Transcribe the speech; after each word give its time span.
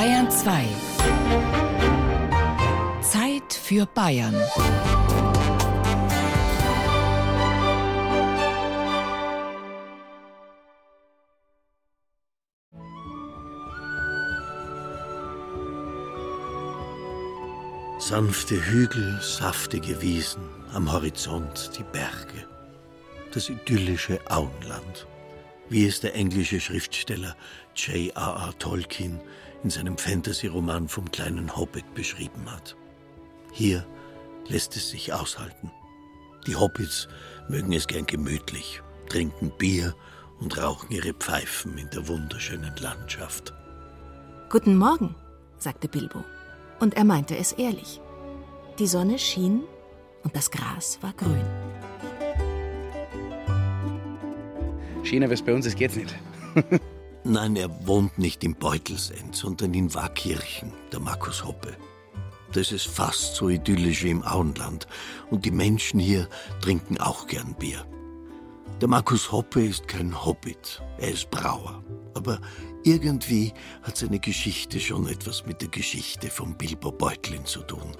Bayern 0.00 0.30
2. 0.30 0.64
Zeit 3.02 3.52
für 3.52 3.84
Bayern. 3.84 4.34
Sanfte 17.98 18.54
Hügel, 18.54 19.20
saftige 19.20 20.00
Wiesen, 20.00 20.40
am 20.72 20.90
Horizont 20.90 21.72
die 21.76 21.82
Berge. 21.82 22.48
Das 23.34 23.50
idyllische 23.50 24.18
Auenland, 24.30 25.06
wie 25.68 25.86
es 25.86 26.00
der 26.00 26.14
englische 26.14 26.58
Schriftsteller 26.58 27.36
J.R.R. 27.76 28.58
Tolkien 28.58 29.20
in 29.62 29.70
seinem 29.70 29.98
Fantasy-Roman 29.98 30.88
vom 30.88 31.10
kleinen 31.10 31.56
Hobbit 31.56 31.94
beschrieben 31.94 32.50
hat. 32.50 32.76
Hier 33.52 33.86
lässt 34.48 34.76
es 34.76 34.90
sich 34.90 35.12
aushalten. 35.12 35.70
Die 36.46 36.56
Hobbits 36.56 37.08
mögen 37.48 37.72
es 37.72 37.86
gern 37.86 38.06
gemütlich, 38.06 38.82
trinken 39.08 39.52
Bier 39.58 39.94
und 40.40 40.56
rauchen 40.56 40.90
ihre 40.90 41.12
Pfeifen 41.12 41.76
in 41.76 41.90
der 41.90 42.08
wunderschönen 42.08 42.74
Landschaft. 42.76 43.52
Guten 44.48 44.76
Morgen, 44.76 45.14
sagte 45.58 45.88
Bilbo. 45.88 46.24
Und 46.80 46.94
er 46.94 47.04
meinte 47.04 47.36
es 47.36 47.52
ehrlich. 47.52 48.00
Die 48.78 48.86
Sonne 48.86 49.18
schien 49.18 49.62
und 50.22 50.34
das 50.34 50.50
Gras 50.50 50.98
war 51.02 51.12
grün. 51.12 51.44
Schöner, 55.04 55.28
wie 55.28 55.34
es 55.34 55.42
bei 55.42 55.52
uns 55.52 55.66
ist, 55.66 55.76
geht's 55.76 55.96
nicht. 55.96 56.14
Nein, 57.24 57.56
er 57.56 57.86
wohnt 57.86 58.18
nicht 58.18 58.42
in 58.44 58.54
Beutelsend, 58.54 59.36
sondern 59.36 59.74
in 59.74 59.92
Waakirchen, 59.92 60.72
der 60.90 61.00
Markus 61.00 61.44
Hoppe. 61.44 61.76
Das 62.52 62.72
ist 62.72 62.86
fast 62.86 63.36
so 63.36 63.48
idyllisch 63.48 64.02
wie 64.04 64.10
im 64.10 64.24
Auenland. 64.24 64.86
Und 65.30 65.44
die 65.44 65.50
Menschen 65.50 66.00
hier 66.00 66.28
trinken 66.62 66.98
auch 66.98 67.26
gern 67.26 67.54
Bier. 67.54 67.84
Der 68.80 68.88
Markus 68.88 69.30
Hoppe 69.30 69.66
ist 69.66 69.86
kein 69.86 70.24
Hobbit, 70.24 70.82
er 70.98 71.10
ist 71.10 71.30
Brauer. 71.30 71.84
Aber 72.14 72.40
irgendwie 72.84 73.52
hat 73.82 73.98
seine 73.98 74.18
Geschichte 74.18 74.80
schon 74.80 75.06
etwas 75.06 75.44
mit 75.44 75.60
der 75.60 75.68
Geschichte 75.68 76.30
von 76.30 76.56
Bilbo 76.56 76.90
Beutlin 76.90 77.44
zu 77.44 77.60
tun. 77.60 77.96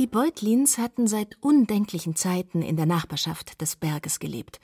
Die 0.00 0.06
Beutlins 0.08 0.76
hatten 0.76 1.06
seit 1.06 1.36
undenklichen 1.40 2.16
Zeiten 2.16 2.60
in 2.60 2.76
der 2.76 2.86
Nachbarschaft 2.86 3.60
des 3.62 3.76
Berges 3.76 4.18
gelebt. 4.18 4.60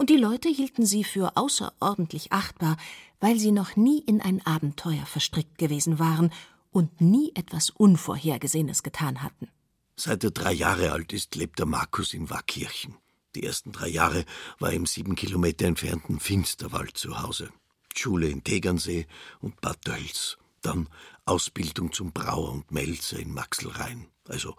Und 0.00 0.08
die 0.08 0.16
Leute 0.16 0.48
hielten 0.48 0.86
sie 0.86 1.04
für 1.04 1.36
außerordentlich 1.36 2.32
achtbar, 2.32 2.78
weil 3.20 3.38
sie 3.38 3.52
noch 3.52 3.76
nie 3.76 3.98
in 3.98 4.22
ein 4.22 4.40
Abenteuer 4.46 5.04
verstrickt 5.04 5.58
gewesen 5.58 5.98
waren 5.98 6.32
und 6.70 7.02
nie 7.02 7.32
etwas 7.34 7.68
Unvorhergesehenes 7.68 8.82
getan 8.82 9.22
hatten. 9.22 9.48
Seit 9.96 10.24
er 10.24 10.30
drei 10.30 10.54
Jahre 10.54 10.92
alt 10.92 11.12
ist, 11.12 11.34
lebt 11.34 11.58
der 11.58 11.66
Markus 11.66 12.14
in 12.14 12.30
Waakirchen. 12.30 12.96
Die 13.34 13.42
ersten 13.42 13.72
drei 13.72 13.88
Jahre 13.88 14.24
war 14.58 14.70
er 14.70 14.76
im 14.76 14.86
sieben 14.86 15.16
Kilometer 15.16 15.66
entfernten 15.66 16.18
Finsterwald 16.18 16.96
zu 16.96 17.20
Hause. 17.20 17.50
Schule 17.94 18.30
in 18.30 18.42
Tegernsee 18.42 19.06
und 19.40 19.60
Bad 19.60 19.86
Dölz. 19.86 20.38
Dann 20.62 20.88
Ausbildung 21.26 21.92
zum 21.92 22.12
Brauer 22.12 22.52
und 22.52 22.70
Melzer 22.70 23.18
in 23.18 23.34
Maxelrhein. 23.34 24.06
Also 24.26 24.56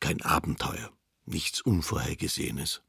kein 0.00 0.20
Abenteuer, 0.20 0.90
nichts 1.24 1.62
Unvorhergesehenes. 1.62 2.82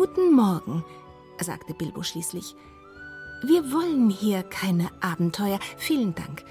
Guten 0.00 0.32
Morgen, 0.32 0.82
sagte 1.42 1.74
Bilbo 1.74 2.02
schließlich. 2.02 2.54
Wir 3.42 3.70
wollen 3.70 4.08
hier 4.08 4.42
keine 4.44 4.88
Abenteuer, 5.02 5.60
vielen 5.76 6.14
Dank. 6.14 6.42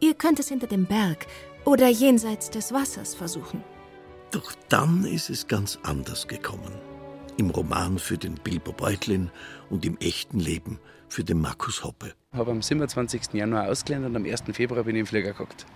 Ihr 0.00 0.14
könnt 0.14 0.38
es 0.38 0.48
hinter 0.48 0.68
dem 0.68 0.86
Berg 0.86 1.26
oder 1.66 1.88
jenseits 1.88 2.48
des 2.48 2.72
Wassers 2.72 3.14
versuchen. 3.14 3.62
Doch 4.30 4.54
dann 4.70 5.04
ist 5.04 5.28
es 5.28 5.46
ganz 5.46 5.78
anders 5.82 6.26
gekommen. 6.28 6.72
Im 7.36 7.50
Roman 7.50 7.98
für 7.98 8.16
den 8.16 8.36
Bilbo 8.36 8.72
Beutlin 8.72 9.30
und 9.68 9.84
im 9.84 9.98
echten 9.98 10.40
Leben 10.40 10.78
für 11.10 11.24
den 11.24 11.42
Markus 11.42 11.84
Hoppe. 11.84 12.14
Ich 12.32 12.38
habe 12.38 12.52
am 12.52 12.62
27. 12.62 13.34
Januar 13.34 13.68
ausgelernt 13.68 14.06
und 14.06 14.16
am 14.16 14.24
1. 14.24 14.44
Februar 14.54 14.84
bin 14.84 14.96
ich 14.96 15.00
im 15.00 15.06
Flieger 15.06 15.32
gehockt. 15.32 15.66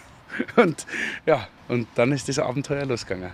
Und 0.56 0.86
ja, 1.24 1.48
und 1.68 1.88
dann 1.94 2.12
ist 2.12 2.28
das 2.28 2.38
Abenteuer 2.38 2.84
losgegangen. 2.84 3.32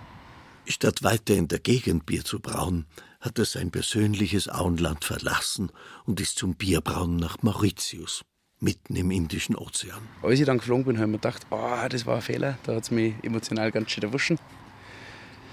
Statt 0.66 1.02
weiter 1.02 1.34
in 1.34 1.48
der 1.48 1.58
Gegend 1.58 2.06
Bier 2.06 2.24
zu 2.24 2.38
brauen, 2.40 2.86
hat 3.24 3.38
er 3.38 3.46
sein 3.46 3.70
persönliches 3.70 4.48
Auenland 4.48 5.02
verlassen 5.02 5.70
und 6.04 6.20
ist 6.20 6.36
zum 6.36 6.54
Bierbrauen 6.56 7.16
nach 7.16 7.42
Mauritius, 7.42 8.22
mitten 8.60 8.96
im 8.96 9.10
Indischen 9.10 9.56
Ozean. 9.56 10.02
Als 10.22 10.38
ich 10.38 10.44
dann 10.44 10.58
geflogen 10.58 10.84
bin, 10.84 10.96
habe 10.98 11.06
ich 11.06 11.12
mir 11.12 11.18
gedacht, 11.18 11.46
oh, 11.50 11.88
das 11.88 12.04
war 12.04 12.16
ein 12.16 12.22
Fehler. 12.22 12.58
Da 12.64 12.74
hat 12.74 12.82
es 12.82 12.90
mich 12.90 13.14
emotional 13.22 13.72
ganz 13.72 13.90
schön 13.90 14.04
erwuschen. 14.04 14.38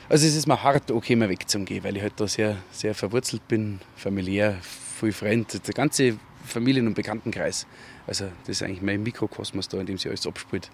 Also 0.10 0.28
es 0.28 0.36
ist 0.36 0.48
mir 0.48 0.62
hart, 0.62 0.92
okay, 0.92 1.16
mal 1.16 1.30
wegzugehen, 1.30 1.86
weil 1.86 1.96
ich 1.96 2.04
halt 2.04 2.20
da 2.20 2.28
sehr, 2.28 2.58
sehr 2.72 2.94
verwurzelt 2.94 3.48
bin, 3.48 3.80
familiär, 3.96 4.58
viel 4.62 5.14
Freund, 5.14 5.66
der 5.66 5.74
ganze 5.74 6.20
Familien- 6.46 6.88
und 6.88 6.96
Bekanntenkreis. 6.96 7.66
Also 8.06 8.26
das 8.42 8.58
ist 8.58 8.64
eigentlich 8.64 8.82
mein 8.82 9.02
Mikrokosmos 9.04 9.70
da, 9.70 9.80
in 9.80 9.86
dem 9.86 9.98
sich 9.98 10.10
alles 10.10 10.28
abspielt. 10.28 10.70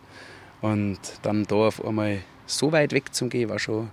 Und 0.61 0.99
dann 1.21 1.43
da 1.43 1.55
auf 1.55 1.85
einmal 1.85 2.23
so 2.47 2.71
weit 2.71 2.91
weg 2.93 3.13
zum 3.13 3.29
Gehen, 3.29 3.49
war 3.49 3.59
schon, 3.59 3.91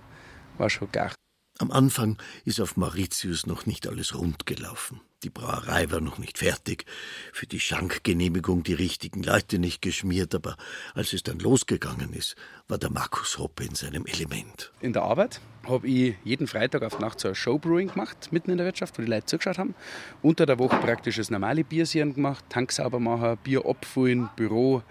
war 0.57 0.71
schon 0.71 0.91
gar. 0.91 1.11
Am 1.57 1.71
Anfang 1.71 2.17
ist 2.43 2.59
auf 2.59 2.75
Mauritius 2.75 3.45
noch 3.45 3.65
nicht 3.65 3.87
alles 3.87 4.13
rund 4.13 4.45
gelaufen. 4.45 4.99
Die 5.23 5.29
Brauerei 5.29 5.89
war 5.89 6.01
noch 6.01 6.17
nicht 6.17 6.37
fertig, 6.37 6.85
für 7.31 7.47
die 7.47 7.61
Schankgenehmigung 7.61 8.63
die 8.63 8.73
richtigen 8.73 9.23
Leute 9.23 9.57
nicht 9.57 9.81
geschmiert, 9.81 10.35
aber 10.35 10.57
als 10.93 11.13
es 11.13 11.23
dann 11.23 11.39
losgegangen 11.39 12.11
ist, 12.11 12.35
war 12.67 12.77
der 12.77 12.91
Markus 12.91 13.39
Hoppe 13.39 13.63
in 13.63 13.73
seinem 13.73 14.05
Element. 14.05 14.73
In 14.81 14.91
der 14.91 15.03
Arbeit 15.03 15.39
habe 15.65 15.87
ich 15.87 16.15
jeden 16.25 16.45
Freitag 16.45 16.83
auf 16.83 16.99
Nacht 16.99 17.21
so 17.21 17.29
ein 17.29 17.35
Showbrewing 17.35 17.87
gemacht, 17.87 18.27
mitten 18.31 18.51
in 18.51 18.57
der 18.57 18.65
Wirtschaft, 18.65 18.99
wo 18.99 19.01
die 19.01 19.09
Leute 19.09 19.25
zugeschaut 19.25 19.57
haben. 19.57 19.75
Unter 20.21 20.45
der 20.45 20.59
Woche 20.59 20.75
praktisch 20.75 21.15
das 21.15 21.31
normale 21.31 21.63
Biersieren 21.63 22.13
gemacht, 22.13 22.43
Tank 22.49 22.73
sauber 22.73 22.99
machen, 22.99 23.37
Bier 23.43 23.65
abfüllen, 23.65 24.29
Büro, 24.35 24.83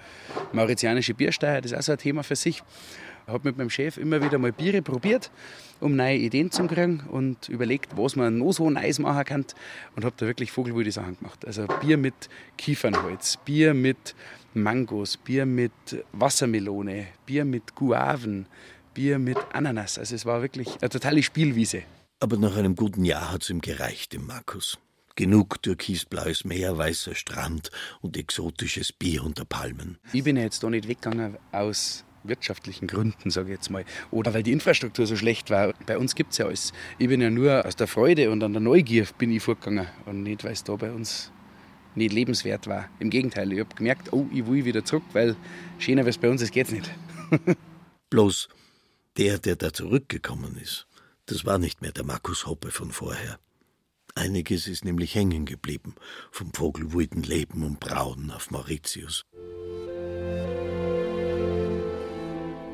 mauritianische 0.53 1.13
Biersteuer, 1.13 1.61
das 1.61 1.73
ist 1.73 1.79
auch 1.79 1.83
so 1.83 1.93
ein 1.93 1.99
Thema 1.99 2.25
für 2.25 2.37
sich. 2.37 2.63
Ich 3.27 3.33
habe 3.33 3.49
mit 3.49 3.57
meinem 3.57 3.71
Chef 3.71 3.97
immer 3.97 4.23
wieder 4.23 4.39
mal 4.39 4.53
Biere 4.53 4.83
probiert, 4.83 5.31
um 5.81 5.97
neue 5.97 6.17
Ideen 6.17 6.51
zu 6.51 6.67
kriegen 6.67 7.01
und 7.11 7.49
überlegt, 7.49 7.97
was 7.97 8.17
man 8.17 8.39
noch 8.39 8.53
so 8.53 8.69
nice 8.69 8.99
machen 8.99 9.25
kann. 9.25 9.45
Und 9.97 10.05
habe 10.05 10.15
da 10.19 10.27
wirklich 10.27 10.53
vogelwilde 10.53 10.93
Sachen 10.93 11.17
gemacht. 11.17 11.47
Also 11.47 11.67
Bier 11.81 11.97
mit 11.97 12.29
Kiefernholz, 12.59 13.39
Bier 13.45 13.73
mit 13.73 14.15
Mangos, 14.53 15.17
Bier 15.17 15.47
mit 15.47 15.73
Wassermelone, 16.13 17.07
Bier 17.25 17.47
mit 17.47 17.75
Guaven, 17.75 18.47
Bier 18.93 19.19
mit 19.19 19.39
Ananas. 19.55 19.99
Also 19.99 20.15
es 20.15 20.27
war 20.27 20.43
wirklich 20.43 20.69
eine 20.83 20.91
totale 20.91 21.23
Spielwiese. 21.23 21.83
Aber 22.21 22.37
nach 22.37 22.57
einem 22.57 22.77
guten 22.77 23.07
Jahr 23.07 23.33
hat 23.33 23.43
es 23.43 23.51
ihm 23.51 23.63
gereicht, 23.63 24.13
dem 24.13 24.27
Markus. 24.27 24.79
Genug 25.17 25.63
türkisblaues 25.63 26.45
Meer, 26.45 26.77
weißer 26.77 27.15
Strand 27.15 27.71
und 28.03 28.17
exotisches 28.19 28.93
Bier 28.93 29.25
unter 29.25 29.45
Palmen. 29.45 29.99
Ich 30.13 30.25
bin 30.25 30.37
ja 30.37 30.43
jetzt 30.43 30.63
da 30.63 30.69
nicht 30.69 30.89
weggegangen 30.89 31.39
aus 31.53 32.05
wirtschaftlichen 32.25 32.87
Gründen, 32.87 33.31
sage 33.31 33.49
ich 33.49 33.57
jetzt 33.57 33.71
mal. 33.71 33.85
Oder 34.11 34.35
weil 34.35 34.43
die 34.43 34.53
Infrastruktur 34.53 35.07
so 35.07 35.17
schlecht 35.17 35.51
war. 35.51 35.75
Bei 35.87 35.99
uns 35.99 36.15
gibt 36.15 36.33
es 36.33 36.39
ja 36.39 36.47
alles. 36.47 36.73
Ich 36.99 37.09
bin 37.09 37.21
ja 37.21 37.31
nur 37.31 37.65
aus 37.65 37.77
der 37.77 37.87
Freude 37.87 38.31
und 38.31 38.43
an 38.43 38.53
der 38.53 38.63
Neugier 38.63 39.07
bin 39.19 39.31
ich 39.31 39.43
vorgegangen 39.43 39.87
und 40.07 40.23
nicht, 40.23 40.45
weil 40.45 40.53
es 40.53 40.65
da 40.65 40.75
bei 40.77 40.91
uns 40.91 41.31
nicht 41.95 42.13
lebenswert 42.13 42.67
war. 42.67 42.89
Im 42.99 43.11
Gegenteil, 43.11 43.53
ich 43.53 43.61
habe 43.61 43.75
gemerkt, 43.75 44.13
oh, 44.13 44.27
ich 44.33 44.47
will 44.47 44.65
wieder 44.65 44.85
zurück, 44.85 45.05
weil 45.13 45.37
schöner, 45.79 46.07
es 46.07 46.19
bei 46.19 46.29
uns 46.29 46.43
ist, 46.43 46.53
geht's 46.53 46.73
nicht. 46.73 46.91
Bloß 48.11 48.49
der, 49.17 49.39
der 49.39 49.57
da 49.57 49.73
zurückgekommen 49.73 50.57
ist, 50.61 50.87
das 51.27 51.45
war 51.45 51.59
nicht 51.59 51.83
mehr 51.83 51.93
der 51.93 52.05
Markus 52.05 52.47
Hoppe 52.47 52.71
von 52.71 52.91
vorher. 52.91 53.39
Einiges 54.17 54.69
ist 54.69 54.85
nämlich 54.85 55.15
hängen 55.15 55.45
geblieben 55.45 55.95
vom 56.31 56.53
vogelwilden 56.53 57.23
Leben 57.23 57.65
und 57.65 57.81
Brauen 57.81 58.31
auf 58.31 58.51
Mauritius. 58.51 59.25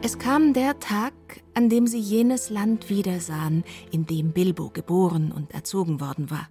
Es 0.03 0.19
kam 0.19 0.55
der 0.55 0.81
Tag, 0.81 1.13
an 1.53 1.69
dem 1.69 1.87
sie 1.87 2.01
jenes 2.01 2.49
Land 2.49 2.89
wiedersahen, 2.89 3.65
in 3.91 4.07
dem 4.07 4.33
Bilbo 4.33 4.71
geboren 4.71 5.31
und 5.31 5.53
erzogen 5.53 6.01
worden 6.01 6.31
war. 6.31 6.49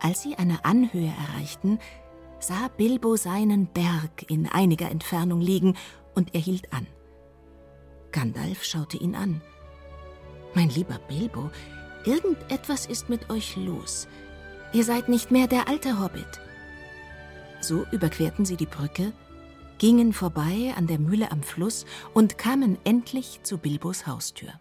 Als 0.00 0.20
sie 0.20 0.34
eine 0.36 0.62
Anhöhe 0.66 1.10
erreichten, 1.30 1.78
sah 2.40 2.68
Bilbo 2.68 3.16
seinen 3.16 3.68
Berg 3.68 4.30
in 4.30 4.46
einiger 4.46 4.90
Entfernung 4.90 5.40
liegen 5.40 5.78
und 6.14 6.34
er 6.34 6.40
hielt 6.42 6.74
an. 6.74 6.86
Gandalf 8.10 8.64
schaute 8.64 8.98
ihn 8.98 9.14
an. 9.14 9.40
Mein 10.54 10.68
lieber 10.68 10.98
Bilbo, 11.08 11.50
irgendetwas 12.04 12.84
ist 12.84 13.08
mit 13.08 13.30
euch 13.30 13.56
los. 13.56 14.08
Ihr 14.74 14.84
seid 14.84 15.08
nicht 15.08 15.30
mehr 15.30 15.46
der 15.46 15.68
alte 15.68 15.98
Hobbit. 15.98 16.40
So 17.60 17.86
überquerten 17.92 18.44
sie 18.44 18.56
die 18.56 18.66
Brücke 18.66 19.14
gingen 19.82 20.12
vorbei 20.12 20.72
an 20.76 20.86
der 20.86 21.00
Mühle 21.00 21.32
am 21.32 21.42
Fluss 21.42 21.86
und 22.14 22.38
kamen 22.38 22.78
endlich 22.84 23.40
zu 23.42 23.58
Bilbos 23.58 24.06
Haustür. 24.06 24.52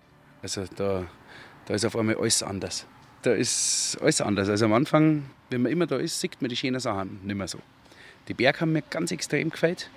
Also 0.42 0.66
da, 0.76 1.06
da 1.66 1.76
ist 1.76 1.86
auf 1.86 1.96
einmal 1.96 2.16
alles 2.16 2.42
anders. 2.42 2.88
da 3.22 3.32
ist 3.34 4.00
alles 4.02 4.20
anders. 4.20 4.50
Also 4.50 4.66
am 4.66 4.74
Anfang, 4.74 5.30
wenn 5.52 5.62
man 5.62 5.72
immer 5.72 5.86
da 5.86 5.98
ist, 5.98 6.20
sieht 6.20 6.42
man 6.42 6.50
die 6.50 6.56
schönen 6.56 6.80
Sachen 6.80 7.20
nicht 7.24 7.36
mehr 7.36 7.48
so. 7.48 7.60
Die 8.30 8.34
Berge 8.34 8.62
haben 8.62 8.72
mir 8.72 8.82
ganz 8.82 9.12
extrem 9.12 9.52
gefällt. 9.52 9.92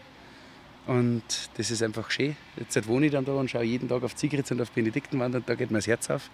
Und 0.86 1.22
das 1.56 1.70
ist 1.70 1.82
einfach 1.82 2.10
schön. 2.10 2.36
Jetzt 2.58 2.86
wohne 2.86 3.06
ich 3.06 3.12
dann 3.12 3.24
da 3.24 3.32
und 3.32 3.50
schaue 3.50 3.64
jeden 3.64 3.88
Tag 3.88 4.02
auf 4.02 4.14
Zigritz 4.14 4.50
und 4.50 4.60
auf 4.60 4.72
Benediktenwand 4.72 5.34
und 5.36 5.48
da 5.48 5.54
geht 5.54 5.70
mir 5.70 5.78
das 5.78 5.86
Herz 5.86 6.10
auf. 6.10 6.28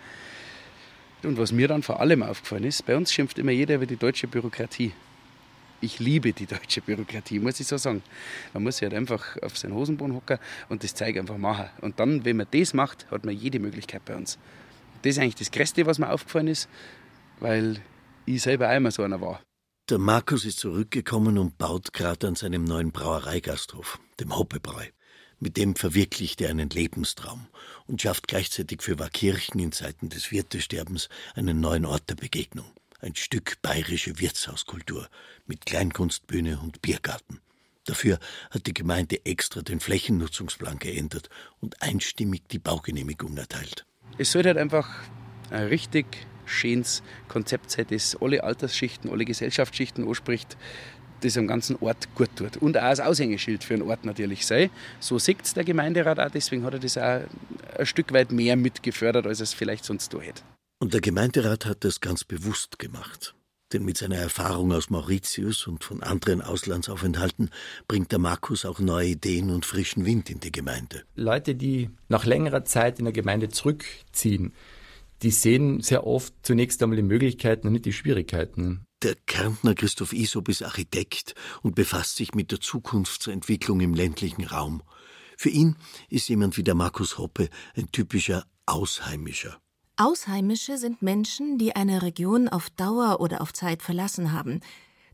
Und 1.22 1.38
was 1.38 1.52
mir 1.52 1.68
dann 1.68 1.84
vor 1.84 2.00
allem 2.00 2.24
aufgefallen 2.24 2.64
ist, 2.64 2.84
bei 2.86 2.96
uns 2.96 3.12
schimpft 3.12 3.38
immer 3.38 3.52
jeder 3.52 3.76
über 3.76 3.86
die 3.86 3.96
deutsche 3.96 4.26
Bürokratie. 4.26 4.92
Ich 5.82 5.98
liebe 5.98 6.32
die 6.32 6.46
deutsche 6.46 6.82
Bürokratie, 6.82 7.38
muss 7.38 7.58
ich 7.58 7.66
so 7.66 7.78
sagen. 7.78 8.02
Man 8.52 8.62
muss 8.62 8.82
halt 8.82 8.92
einfach 8.92 9.38
auf 9.42 9.56
seinen 9.56 9.74
Hosenboden 9.74 10.14
hocken 10.14 10.38
und 10.68 10.84
das 10.84 10.94
Zeug 10.94 11.16
einfach 11.16 11.38
machen. 11.38 11.70
Und 11.80 11.98
dann, 12.00 12.24
wenn 12.24 12.36
man 12.36 12.46
das 12.50 12.74
macht, 12.74 13.10
hat 13.10 13.24
man 13.24 13.34
jede 13.34 13.58
Möglichkeit 13.58 14.04
bei 14.04 14.14
uns. 14.14 14.38
Das 15.02 15.12
ist 15.12 15.18
eigentlich 15.18 15.36
das 15.36 15.50
Größte, 15.50 15.86
was 15.86 15.98
mir 15.98 16.10
aufgefallen 16.10 16.48
ist, 16.48 16.68
weil 17.38 17.80
ich 18.26 18.42
selber 18.42 18.74
immer 18.74 18.90
so 18.90 19.02
einer 19.02 19.20
war. 19.20 19.40
Der 19.88 19.98
Markus 19.98 20.44
ist 20.44 20.60
zurückgekommen 20.60 21.38
und 21.38 21.56
baut 21.56 21.92
gerade 21.92 22.28
an 22.28 22.34
seinem 22.34 22.64
neuen 22.64 22.92
Brauereigasthof, 22.92 23.98
dem 24.20 24.36
Hoppebräu. 24.36 24.84
Mit 25.38 25.56
dem 25.56 25.74
verwirklicht 25.74 26.42
er 26.42 26.50
einen 26.50 26.68
Lebenstraum 26.68 27.46
und 27.86 28.02
schafft 28.02 28.28
gleichzeitig 28.28 28.82
für 28.82 28.98
Waakirchen 28.98 29.58
in 29.58 29.72
Zeiten 29.72 30.10
des 30.10 30.30
Wirtesterbens 30.30 31.08
einen 31.34 31.60
neuen 31.60 31.86
Ort 31.86 32.10
der 32.10 32.16
Begegnung. 32.16 32.70
Ein 33.02 33.14
Stück 33.16 33.62
bayerische 33.62 34.20
Wirtshauskultur 34.20 35.08
mit 35.46 35.64
Kleinkunstbühne 35.64 36.60
und 36.60 36.82
Biergarten. 36.82 37.40
Dafür 37.86 38.18
hat 38.50 38.66
die 38.66 38.74
Gemeinde 38.74 39.24
extra 39.24 39.62
den 39.62 39.80
Flächennutzungsplan 39.80 40.78
geändert 40.78 41.30
und 41.60 41.80
einstimmig 41.82 42.42
die 42.50 42.58
Baugenehmigung 42.58 43.36
erteilt. 43.38 43.86
Es 44.18 44.32
sollte 44.32 44.50
halt 44.50 44.58
einfach 44.58 44.86
ein 45.50 45.68
richtig 45.68 46.06
schönes 46.44 47.02
Konzept 47.28 47.70
sein, 47.70 47.86
das 47.88 48.16
alle 48.20 48.44
Altersschichten, 48.44 49.10
alle 49.10 49.24
Gesellschaftsschichten 49.24 50.06
anspricht, 50.06 50.58
das 51.22 51.38
am 51.38 51.46
ganzen 51.46 51.76
Ort 51.76 52.14
gut 52.14 52.30
tut. 52.36 52.58
Und 52.58 52.76
auch 52.76 52.82
als 52.82 53.00
Aushängeschild 53.00 53.64
für 53.64 53.78
den 53.78 53.82
Ort 53.88 54.04
natürlich 54.04 54.46
sei. 54.46 54.70
So 55.00 55.18
sieht 55.18 55.56
der 55.56 55.64
Gemeinderat 55.64 56.20
auch, 56.20 56.30
deswegen 56.30 56.64
hat 56.64 56.74
er 56.74 56.80
das 56.80 56.98
auch 56.98 57.22
ein 57.78 57.86
Stück 57.86 58.12
weit 58.12 58.30
mehr 58.30 58.56
mitgefördert, 58.56 59.26
als 59.26 59.40
es 59.40 59.54
vielleicht 59.54 59.86
sonst 59.86 60.12
da 60.12 60.20
hätte. 60.20 60.42
Und 60.82 60.94
der 60.94 61.02
Gemeinderat 61.02 61.66
hat 61.66 61.84
das 61.84 62.00
ganz 62.00 62.24
bewusst 62.24 62.78
gemacht. 62.78 63.34
Denn 63.72 63.84
mit 63.84 63.98
seiner 63.98 64.16
Erfahrung 64.16 64.72
aus 64.72 64.88
Mauritius 64.88 65.66
und 65.66 65.84
von 65.84 66.02
anderen 66.02 66.40
Auslandsaufenthalten 66.40 67.50
bringt 67.86 68.12
der 68.12 68.18
Markus 68.18 68.64
auch 68.64 68.80
neue 68.80 69.08
Ideen 69.08 69.50
und 69.50 69.66
frischen 69.66 70.06
Wind 70.06 70.30
in 70.30 70.40
die 70.40 70.50
Gemeinde. 70.50 71.04
Leute, 71.14 71.54
die 71.54 71.90
nach 72.08 72.24
längerer 72.24 72.64
Zeit 72.64 72.98
in 72.98 73.04
der 73.04 73.12
Gemeinde 73.12 73.50
zurückziehen, 73.50 74.54
die 75.22 75.30
sehen 75.30 75.82
sehr 75.82 76.06
oft 76.06 76.32
zunächst 76.42 76.82
einmal 76.82 76.96
die 76.96 77.02
Möglichkeiten 77.02 77.66
und 77.66 77.74
nicht 77.74 77.84
die 77.84 77.92
Schwierigkeiten. 77.92 78.86
Der 79.02 79.16
Kärntner 79.26 79.74
Christoph 79.74 80.14
Isop 80.14 80.48
ist 80.48 80.62
Architekt 80.62 81.34
und 81.60 81.74
befasst 81.74 82.16
sich 82.16 82.34
mit 82.34 82.52
der 82.52 82.60
Zukunftsentwicklung 82.60 83.80
im 83.80 83.92
ländlichen 83.92 84.44
Raum. 84.44 84.82
Für 85.36 85.50
ihn 85.50 85.76
ist 86.08 86.30
jemand 86.30 86.56
wie 86.56 86.64
der 86.64 86.74
Markus 86.74 87.18
Hoppe 87.18 87.50
ein 87.76 87.92
typischer 87.92 88.46
Ausheimischer. 88.64 89.60
Ausheimische 90.00 90.78
sind 90.78 91.02
Menschen, 91.02 91.58
die 91.58 91.76
eine 91.76 92.00
Region 92.00 92.48
auf 92.48 92.70
Dauer 92.70 93.20
oder 93.20 93.42
auf 93.42 93.52
Zeit 93.52 93.82
verlassen 93.82 94.32
haben, 94.32 94.60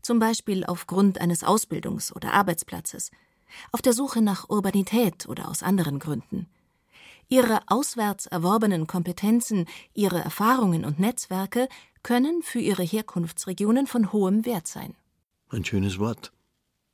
zum 0.01 0.17
Beispiel 0.17 0.63
aufgrund 0.63 1.19
eines 1.19 1.43
Ausbildungs- 1.43 2.13
oder 2.13 2.31
Arbeitsplatzes, 2.31 3.11
auf 3.73 3.81
der 3.81 3.91
Suche 3.91 4.21
nach 4.21 4.47
Urbanität 4.47 5.27
oder 5.27 5.49
aus 5.49 5.61
anderen 5.61 5.99
Gründen. 5.99 6.47
Ihre 7.27 7.59
auswärts 7.67 8.27
erworbenen 8.27 8.87
Kompetenzen, 8.87 9.65
ihre 9.93 10.19
Erfahrungen 10.19 10.85
und 10.85 11.01
Netzwerke 11.01 11.67
können 12.01 12.41
für 12.41 12.59
ihre 12.59 12.83
Herkunftsregionen 12.83 13.87
von 13.87 14.13
hohem 14.13 14.45
Wert 14.45 14.67
sein. 14.67 14.95
Ein 15.49 15.65
schönes 15.65 15.99
Wort. 15.99 16.31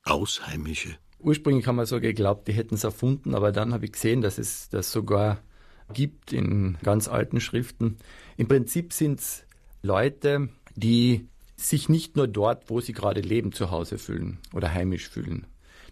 Ausheimische. 0.02 0.98
Ursprünglich 1.20 1.68
haben 1.68 1.76
wir 1.76 1.86
so 1.86 2.00
geglaubt, 2.00 2.48
die 2.48 2.54
hätten 2.54 2.74
es 2.74 2.82
erfunden, 2.82 3.36
aber 3.36 3.52
dann 3.52 3.72
habe 3.72 3.84
ich 3.84 3.92
gesehen, 3.92 4.20
dass 4.20 4.38
es 4.38 4.68
das 4.68 4.90
sogar 4.90 5.38
gibt 5.92 6.32
in 6.32 6.78
ganz 6.82 7.08
alten 7.08 7.40
Schriften. 7.40 7.96
Im 8.36 8.48
Prinzip 8.48 8.92
sind 8.92 9.20
es 9.20 9.44
Leute, 9.82 10.48
die 10.74 11.28
sich 11.56 11.88
nicht 11.88 12.16
nur 12.16 12.26
dort, 12.26 12.70
wo 12.70 12.80
sie 12.80 12.92
gerade 12.92 13.20
leben, 13.20 13.52
zu 13.52 13.70
Hause 13.70 13.98
fühlen 13.98 14.38
oder 14.52 14.72
heimisch 14.72 15.08
fühlen. 15.08 15.46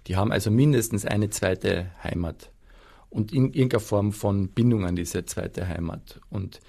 Die 0.07 0.17
haben 0.17 0.33
also 0.33 0.51
mindestens 0.51 1.05
eine 1.05 1.31
zweite 1.31 1.91
Heimat 2.03 2.51
und 3.11 3.33
in 3.33 3.53
irgendeiner 3.53 3.81
Form 3.81 4.13
von 4.13 4.49
Bindung 4.49 4.85
an 4.85 4.97
diese 4.97 5.25
zweite 5.25 5.69
Heimat. 5.69 6.21
Und 6.31 6.61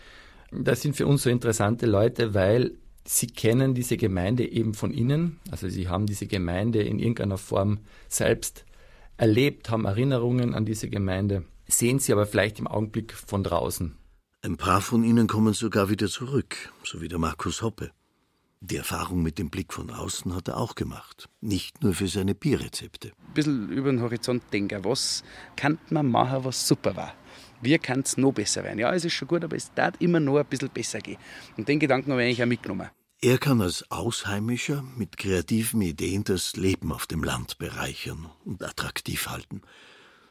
das 0.52 0.81
sind 0.81 0.96
für 0.96 1.08
uns 1.08 1.24
so 1.24 1.30
interessante 1.30 1.86
Leute, 1.86 2.34
weil 2.34 2.74
sie 3.06 3.28
kennen 3.28 3.74
diese 3.74 3.98
Gemeinde 3.98 4.50
eben 4.50 4.74
von 4.74 4.94
innen. 4.94 5.40
Also 5.50 5.68
sie 5.68 5.88
haben 5.88 6.06
diese 6.06 6.28
Gemeinde 6.28 6.84
in 6.84 7.00
irgendeiner 7.00 7.38
Form 7.38 7.80
selbst 8.08 8.66
erlebt, 9.18 9.69
haben 9.69 9.86
Erinnerungen 9.86 10.54
an 10.54 10.65
diese 10.65 10.89
Gemeinde, 10.89 11.45
sehen 11.68 12.00
sie 12.00 12.13
aber 12.13 12.25
vielleicht 12.25 12.60
im 12.60 12.68
Augenblick 12.68 13.13
von 13.13 13.44
draußen. 13.44 13.95
Ein 14.42 14.57
paar 14.57 14.81
von 14.81 15.04
ihnen 15.04 15.27
kommen 15.27 15.54
sogar 15.54 15.89
wieder 15.89 16.07
zurück, 16.07 16.74
so 16.83 17.01
wie 17.01 17.07
der 17.07 17.19
Markus 17.19 17.62
Hoppe. 17.62 17.92
Die 18.60 18.77
Erfahrung 18.77 19.21
mit 19.21 19.39
dem 19.39 19.50
Blick 19.50 19.74
von 19.74 19.89
außen 19.89 20.33
hat 20.33 20.48
er 20.48 20.57
auch 20.57 20.75
gemacht. 20.75 21.27
Nicht 21.42 21.83
nur 21.83 21.94
für 21.94 22.07
seine 22.07 22.33
Bierrezepte. 22.33 23.10
Ein 23.10 23.33
bisschen 23.33 23.69
über 23.69 23.92
den 23.92 24.01
Horizont 24.01 24.42
denken. 24.54 24.86
Was 24.86 25.24
kann 25.57 25.80
man 25.89 26.10
machen, 26.10 26.45
was 26.45 26.65
super 26.65 26.95
war? 26.95 27.13
Wie 27.62 27.77
kann 27.77 28.01
es 28.01 28.15
noch 28.15 28.31
besser 28.31 28.63
werden? 28.63 28.80
Ja, 28.80 28.94
es 28.94 29.04
ist 29.04 29.13
schon 29.13 29.27
gut, 29.27 29.44
aber 29.44 29.57
es 29.57 29.74
darf 29.74 29.95
immer 30.00 30.21
noch 30.21 30.38
ein 30.38 30.45
bisschen 30.45 30.69
besser 30.69 31.00
gehen. 31.00 31.18
Und 31.57 31.68
den 31.68 31.80
Gedanken 31.80 32.12
habe 32.12 32.21
ich 32.21 32.27
eigentlich 32.27 32.44
auch 32.44 32.48
mitgenommen. 32.48 32.89
Er 33.24 33.38
kann 33.38 33.62
als 33.62 33.90
Ausheimischer 33.90 34.84
mit 34.98 35.16
kreativen 35.16 35.81
Ideen 35.81 36.25
das 36.25 36.58
Leben 36.58 36.92
auf 36.92 37.08
dem 37.08 37.24
Land 37.24 37.58
bereichern 37.58 38.30
und 38.44 38.62
attraktiv 38.62 39.30
halten. 39.30 39.62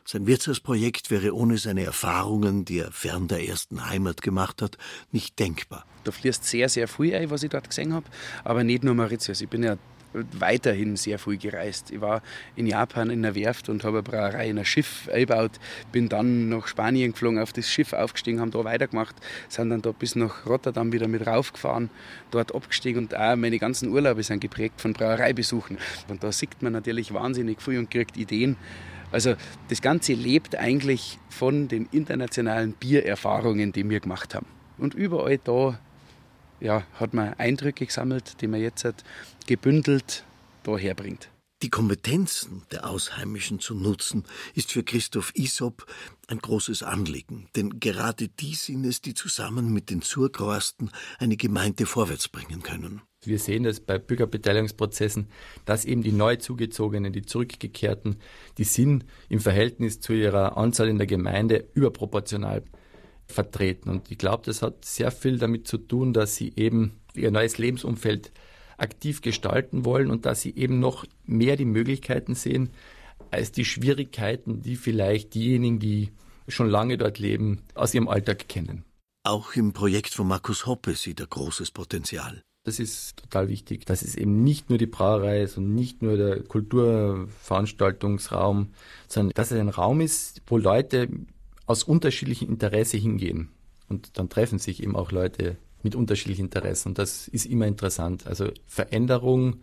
Sein 0.05 0.27
Wirtshausprojekt 0.27 1.11
wäre 1.11 1.35
ohne 1.35 1.57
seine 1.57 1.85
Erfahrungen, 1.85 2.67
die 2.67 2.81
er 2.81 2.93
fern 2.93 3.29
der 3.29 3.49
ersten 3.49 3.89
Heimat 3.89 4.21
gemacht 4.21 4.61
hat, 4.61 4.77
nicht 5.11 5.39
denkbar. 5.39 5.87
Da 6.05 6.13
fließt 6.13 6.45
sehr, 6.45 6.69
sehr 6.69 6.87
viel 6.87 7.15
ein, 7.15 7.31
was 7.31 7.43
ich 7.43 7.49
dort 7.49 7.71
gesehen 7.71 7.95
habe. 7.95 8.05
Aber 8.45 8.63
nicht 8.63 8.85
nur 8.85 8.95
Mauritius. 8.95 9.41
Ich 9.41 9.49
bin 9.49 9.63
ja 9.63 9.79
weiterhin 10.13 10.97
sehr 10.97 11.19
viel 11.19 11.37
gereist. 11.37 11.91
Ich 11.91 12.01
war 12.01 12.23
in 12.57 12.67
Japan 12.67 13.11
in 13.11 13.25
einer 13.25 13.35
Werft 13.35 13.69
und 13.69 13.85
habe 13.85 13.99
eine 13.99 14.03
Brauerei 14.03 14.51
in 14.51 14.59
ein 14.59 14.65
Schiff 14.65 15.09
eingebaut. 15.13 15.53
Bin 15.91 16.09
dann 16.09 16.49
nach 16.49 16.67
Spanien 16.67 17.13
geflogen, 17.13 17.39
auf 17.39 17.53
das 17.53 17.69
Schiff 17.69 17.93
aufgestiegen, 17.93 18.41
haben 18.41 18.51
da 18.51 18.65
weitergemacht, 18.65 19.17
sind 19.49 19.71
dann 19.71 19.83
da 19.83 19.93
bis 19.93 20.17
nach 20.17 20.47
Rotterdam 20.47 20.93
wieder 20.93 21.09
mit 21.09 21.27
raufgefahren, 21.27 21.91
dort 22.31 22.55
abgestiegen 22.55 23.03
und 23.03 23.15
auch 23.15 23.37
meine 23.37 23.59
ganzen 23.59 23.91
Urlaube 23.91 24.23
sind 24.23 24.41
geprägt 24.41 24.81
von 24.81 24.93
Brauereibesuchen. 24.93 25.79
Und 26.09 26.23
da 26.23 26.33
sieht 26.33 26.63
man 26.63 26.73
natürlich 26.73 27.13
wahnsinnig 27.15 27.63
viel 27.63 27.79
und 27.79 27.91
kriegt 27.91 28.17
Ideen. 28.17 28.57
Also 29.11 29.35
das 29.69 29.83
Ganze 29.83 30.15
lebt 30.15 30.57
eigentlich 30.57 31.19
von 31.29 31.69
den 31.69 31.87
internationalen 31.93 32.73
Biererfahrungen, 32.73 33.73
die 33.73 33.89
wir 33.89 34.01
gemacht 34.01 34.35
haben. 34.35 34.47
Und 34.79 34.95
überall 34.95 35.39
da 35.39 35.79
ja, 36.63 36.85
hat 36.95 37.13
man 37.13 37.35
Eindrücke 37.35 37.87
gesammelt, 37.87 38.41
die 38.41 38.47
man 38.47 38.61
jetzt 38.61 38.85
halt 38.85 39.05
gebündelt 39.47 40.25
daher 40.63 40.95
bringt. 40.95 41.29
Die 41.63 41.71
Kompetenzen 41.71 42.63
der 42.73 42.89
Ausheimischen 42.89 43.61
zu 43.61 43.75
nutzen, 43.75 44.25
ist 44.55 44.73
für 44.73 44.83
Christoph 44.83 45.33
Isop 45.37 45.87
ein 46.27 46.39
großes 46.39 46.83
Anliegen, 46.83 47.47
denn 47.55 47.79
gerade 47.79 48.27
die 48.27 48.55
sind 48.55 48.85
es, 48.85 49.01
die 49.01 49.15
zusammen 49.15 49.73
mit 49.73 49.89
den 49.89 50.03
Zurkrorsten 50.03 50.91
eine 51.21 51.37
Gemeinde 51.37 51.87
vorwärts 51.87 52.29
bringen 52.29 52.65
können. 52.65 53.03
Wir 53.25 53.39
sehen 53.39 53.63
das 53.63 53.79
bei 53.79 53.99
Bürgerbeteiligungsprozessen, 53.99 55.29
dass 55.65 55.85
eben 55.85 56.03
die 56.03 56.11
neu 56.11 56.35
zugezogenen, 56.35 57.13
die 57.13 57.23
zurückgekehrten, 57.23 58.17
die 58.59 58.65
sind 58.65 59.05
im 59.29 59.39
Verhältnis 59.39 60.01
zu 60.01 60.13
ihrer 60.15 60.57
Anzahl 60.57 60.89
in 60.89 60.99
der 60.99 61.07
Gemeinde 61.07 61.69
überproportional 61.75 62.65
vertreten. 63.33 63.91
Und 63.91 64.11
ich 64.11 64.19
glaube, 64.19 64.45
das 64.47 64.63
hat 64.63 64.85
sehr 64.85 65.11
viel 65.11 65.39
damit 65.39 65.67
zu 65.67 65.79
tun, 65.79 66.13
dass 66.13 66.37
sie 66.37 66.53
eben 66.57 67.01
ihr 67.15 67.31
neues 67.31 67.59
Lebensumfeld 67.59 68.33
aktiv 68.77 69.21
gestalten 69.21 69.85
wollen 69.85 70.11
und 70.11 70.27
dass 70.27 70.41
sie 70.41 70.55
eben 70.55 70.81
noch 70.81 71.05
mehr 71.25 71.57
die 71.57 71.65
Möglichkeiten 71.65 72.35
sehen 72.35 72.71
als 73.31 73.53
die 73.53 73.65
Schwierigkeiten, 73.65 74.63
die 74.63 74.77
vielleicht 74.77 75.35
diejenigen, 75.35 75.79
die 75.79 76.11
schon 76.49 76.69
lange 76.69 76.99
dort 76.99 77.19
leben, 77.19 77.63
aus 77.75 77.95
ihrem 77.95 78.09
Alltag 78.09 78.49
kennen. 78.49 78.85
Auch 79.25 79.55
im 79.55 79.73
Projekt 79.73 80.15
von 80.15 80.27
Markus 80.27 80.67
Hoppe 80.67 80.95
sieht 80.95 81.21
er 81.21 81.29
großes 81.29 81.71
Potenzial. 81.71 82.43
Das 82.65 82.79
ist 82.79 83.17
total 83.17 83.49
wichtig, 83.49 83.87
dass 83.87 84.03
es 84.03 84.15
eben 84.15 84.45
nicht 84.45 84.69
nur 84.69 84.79
die 84.79 84.87
Brauerei 84.87 85.43
ist 85.43 85.59
und 85.59 85.75
nicht 85.75 86.01
nur 86.03 86.17
der 86.17 86.45
Kulturveranstaltungsraum, 86.45 88.73
sondern 89.09 89.33
dass 89.35 89.51
es 89.51 89.59
ein 89.59 89.69
Raum 89.69 90.01
ist, 90.01 90.43
wo 90.47 90.59
Leute 90.59 91.09
aus 91.67 91.85
unterschiedlichen 91.85 92.49
Interessen 92.49 93.01
hingehen. 93.01 93.49
Und 93.89 94.19
dann 94.19 94.29
treffen 94.29 94.59
sich 94.59 94.83
eben 94.83 94.97
auch 94.97 95.13
Leute 95.13 95.57
mit 95.83 95.95
unterschiedlichen 95.95 96.47
Interessen. 96.47 96.89
Und 96.89 96.99
das 96.99 97.29
ist 97.29 97.47
immer 97.47 97.67
interessant. 97.67 98.27
Also 98.27 98.51
Veränderung 98.67 99.57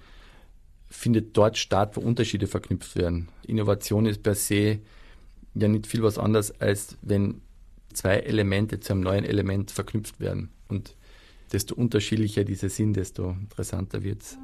findet 0.90 1.36
dort 1.38 1.58
statt, 1.58 1.96
wo 1.96 2.02
Unterschiede 2.02 2.48
verknüpft 2.48 2.96
werden. 2.96 3.30
Innovation 3.46 4.06
ist 4.06 4.24
per 4.24 4.36
se 4.36 4.80
ja 5.56 5.68
nicht 5.68 5.88
viel 5.88 6.04
was 6.04 6.18
anderes, 6.18 6.60
als 6.60 6.98
wenn 7.02 7.42
zwei 7.94 8.18
Elemente 8.18 8.80
zu 8.80 8.94
einem 8.94 9.02
neuen 9.02 9.26
Element 9.26 9.72
verknüpft 9.72 10.20
werden. 10.20 10.50
Und 10.68 10.96
desto 11.52 11.76
unterschiedlicher 11.76 12.44
diese 12.44 12.70
sind, 12.70 12.94
desto 12.94 13.32
interessanter 13.32 14.04
wird 14.04 14.22
es. 14.22 14.38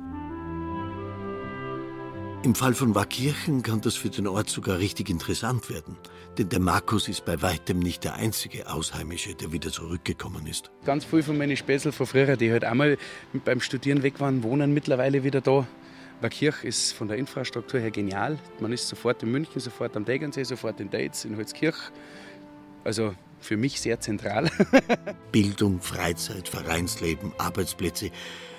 Im 2.46 2.54
Fall 2.54 2.75
von 2.75 2.94
Wackirchen 2.94 3.64
kann 3.64 3.82
das 3.82 3.96
für 3.96 4.12
den 4.12 4.28
Ort 4.28 4.52
sogar 4.52 4.78
richtig 4.78 5.10
interessant 5.10 5.68
werden. 5.72 5.98
Denn 6.38 6.48
der 6.48 6.60
Markus 6.60 7.08
ist 7.08 7.25
bei 7.25 7.42
weitem 7.42 7.80
nicht 7.80 8.04
der 8.04 8.18
einzige 8.18 8.72
Ausheimische, 8.72 9.34
der 9.34 9.52
wieder 9.52 9.72
zurückgekommen 9.72 10.46
ist. 10.46 10.70
Ganz 10.86 11.06
viele 11.06 11.24
von 11.24 11.40
meinen 11.40 11.58
Späßel 11.58 11.92
von 11.92 12.06
früher, 12.06 12.38
die 12.38 12.52
halt 12.52 12.64
einmal 12.64 13.00
beim 13.46 13.62
Studieren 13.62 14.04
weg 14.04 14.20
waren, 14.20 14.44
wohnen 14.44 14.75
mittlerweile 14.75 15.24
wieder 15.24 15.42
da. 15.42 15.66
Wackirch 16.22 16.64
ist 16.64 16.92
von 16.92 17.08
der 17.08 17.18
Infrastruktur 17.18 17.80
her 17.80 17.90
genial. 17.90 18.38
Man 18.60 18.72
ist 18.72 18.88
sofort 18.90 19.24
in 19.24 19.32
München, 19.32 19.60
sofort 19.60 19.98
am 19.98 20.06
Tegernsee, 20.06 20.44
sofort 20.44 20.80
in 20.80 20.92
Deitz, 20.92 21.25
in 21.25 21.38
Holzkirch. 21.38 21.78
Also 22.84 23.16
für 23.40 23.58
mich 23.58 23.82
sehr 23.82 24.00
zentral. 24.02 24.52
Bildung, 25.32 25.82
Freizeit, 25.82 26.48
Vereinsleben, 26.48 27.34
Arbeitsplätze. 27.40 28.12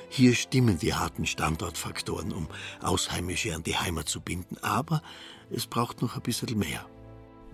Hier 0.08 0.34
stimmen 0.34 0.78
die 0.78 0.94
harten 0.94 1.26
Standortfaktoren, 1.26 2.32
um 2.32 2.48
Ausheimische 2.80 3.54
an 3.54 3.62
die 3.62 3.76
Heimat 3.76 4.08
zu 4.08 4.20
binden. 4.20 4.56
Aber 4.62 5.02
es 5.50 5.66
braucht 5.66 6.02
noch 6.02 6.16
ein 6.16 6.22
bisschen 6.22 6.58
mehr. 6.58 6.86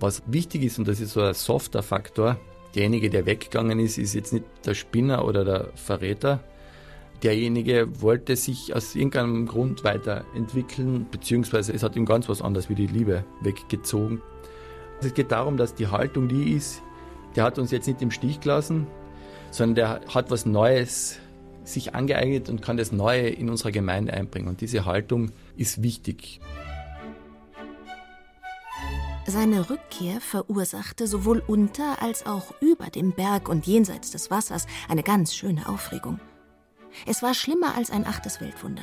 Was 0.00 0.22
wichtig 0.26 0.62
ist, 0.62 0.78
und 0.78 0.88
das 0.88 1.00
ist 1.00 1.12
so 1.12 1.22
ein 1.22 1.34
softer 1.34 1.82
Faktor, 1.82 2.38
derjenige, 2.74 3.10
der 3.10 3.26
weggegangen 3.26 3.78
ist, 3.78 3.98
ist 3.98 4.14
jetzt 4.14 4.32
nicht 4.32 4.44
der 4.64 4.74
Spinner 4.74 5.24
oder 5.24 5.44
der 5.44 5.68
Verräter. 5.76 6.42
Derjenige 7.22 8.00
wollte 8.00 8.34
sich 8.36 8.74
aus 8.74 8.94
irgendeinem 8.94 9.46
Grund 9.46 9.84
weiterentwickeln, 9.84 11.06
beziehungsweise 11.10 11.72
es 11.72 11.82
hat 11.82 11.94
ihm 11.94 12.04
ganz 12.04 12.28
was 12.28 12.42
anderes 12.42 12.68
wie 12.68 12.74
die 12.74 12.86
Liebe 12.86 13.24
weggezogen. 13.42 14.20
Es 15.00 15.14
geht 15.14 15.32
darum, 15.32 15.56
dass 15.56 15.74
die 15.74 15.86
Haltung 15.86 16.28
die 16.28 16.52
ist, 16.52 16.82
der 17.36 17.44
hat 17.44 17.58
uns 17.58 17.70
jetzt 17.70 17.86
nicht 17.86 18.02
im 18.02 18.10
Stich 18.10 18.40
gelassen, 18.40 18.86
sondern 19.50 19.74
der 19.74 20.00
hat 20.14 20.30
was 20.30 20.46
Neues 20.46 21.18
sich 21.64 21.94
angeeignet 21.94 22.48
und 22.48 22.62
kann 22.62 22.76
das 22.76 22.92
Neue 22.92 23.28
in 23.28 23.48
unserer 23.50 23.72
Gemeinde 23.72 24.12
einbringen. 24.12 24.48
Und 24.48 24.60
diese 24.60 24.84
Haltung 24.84 25.32
ist 25.56 25.82
wichtig. 25.82 26.40
Seine 29.26 29.70
Rückkehr 29.70 30.20
verursachte 30.20 31.06
sowohl 31.06 31.42
unter 31.46 32.02
als 32.02 32.26
auch 32.26 32.54
über 32.60 32.86
dem 32.86 33.12
Berg 33.12 33.48
und 33.48 33.66
jenseits 33.66 34.10
des 34.10 34.30
Wassers 34.30 34.66
eine 34.88 35.04
ganz 35.04 35.34
schöne 35.34 35.68
Aufregung. 35.68 36.18
Es 37.06 37.22
war 37.22 37.32
schlimmer 37.32 37.76
als 37.76 37.90
ein 37.90 38.06
achtes 38.06 38.40
Weltwunder. 38.40 38.82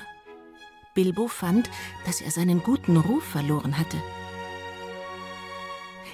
Bilbo 0.96 1.28
fand, 1.28 1.70
dass 2.06 2.22
er 2.22 2.32
seinen 2.32 2.64
guten 2.64 2.98
Ruf 2.98 3.24
verloren 3.24 3.78
hatte. 3.78 3.98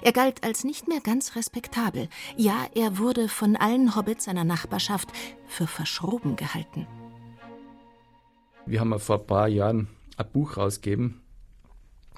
Er 0.05 0.12
galt 0.12 0.43
als 0.43 0.63
nicht 0.63 0.88
mehr 0.88 1.01
ganz 1.01 1.35
respektabel. 1.35 2.09
Ja, 2.38 2.67
er 2.75 3.00
wurde 3.00 3.27
von 3.27 3.55
allen 3.55 3.95
Hobbits 3.95 4.25
seiner 4.25 4.43
Nachbarschaft 4.43 5.09
für 5.47 5.65
verschroben 5.65 6.35
gehalten. 6.35 6.85
Wir 8.67 8.81
haben 8.81 9.00
vor 9.00 9.19
ein 9.19 9.25
paar 9.25 9.47
Jahren 9.47 9.88
ein 10.15 10.25
Buch 10.31 10.57
rausgegeben. 10.57 11.21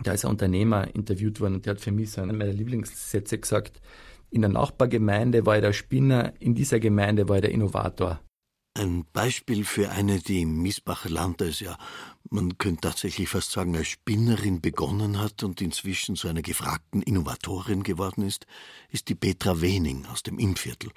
Da 0.03 0.11
ist 0.11 0.25
ein 0.25 0.31
Unternehmer 0.31 0.93
interviewt 0.93 1.39
worden 1.39 1.55
und 1.55 1.65
der 1.65 1.75
hat 1.75 1.81
für 1.81 1.93
mich 1.93 2.11
so 2.11 2.19
einen 2.19 2.37
meiner 2.37 2.51
Lieblingssätze 2.51 3.37
gesagt. 3.37 3.79
In 4.31 4.41
der 4.41 4.51
Nachbargemeinde 4.51 5.45
war 5.45 5.55
er 5.55 5.61
der 5.61 5.73
Spinner, 5.73 6.33
in 6.39 6.55
dieser 6.55 6.81
Gemeinde 6.81 7.29
war 7.29 7.37
er 7.37 7.43
der 7.43 7.51
Innovator. 7.51 8.19
Ein 8.77 9.05
Beispiel 9.11 9.65
für 9.65 9.89
eine, 9.89 10.19
die 10.19 10.43
im 10.43 10.61
Miesbacher 10.61 11.09
Land 11.09 11.41
als 11.41 11.61
ja, 11.61 11.79
man 12.29 12.59
könnte 12.59 12.81
tatsächlich 12.81 13.27
fast 13.27 13.49
sagen, 13.49 13.75
als 13.75 13.87
Spinnerin 13.87 14.61
begonnen 14.61 15.17
hat 15.17 15.41
und 15.41 15.61
inzwischen 15.61 16.15
zu 16.15 16.27
einer 16.27 16.43
gefragten 16.43 17.01
Innovatorin 17.01 17.81
geworden 17.81 18.21
ist, 18.21 18.45
ist 18.91 19.09
die 19.09 19.15
Petra 19.15 19.61
Wening 19.61 20.05
aus 20.05 20.21
dem 20.21 20.37
Innviertel. 20.37 20.91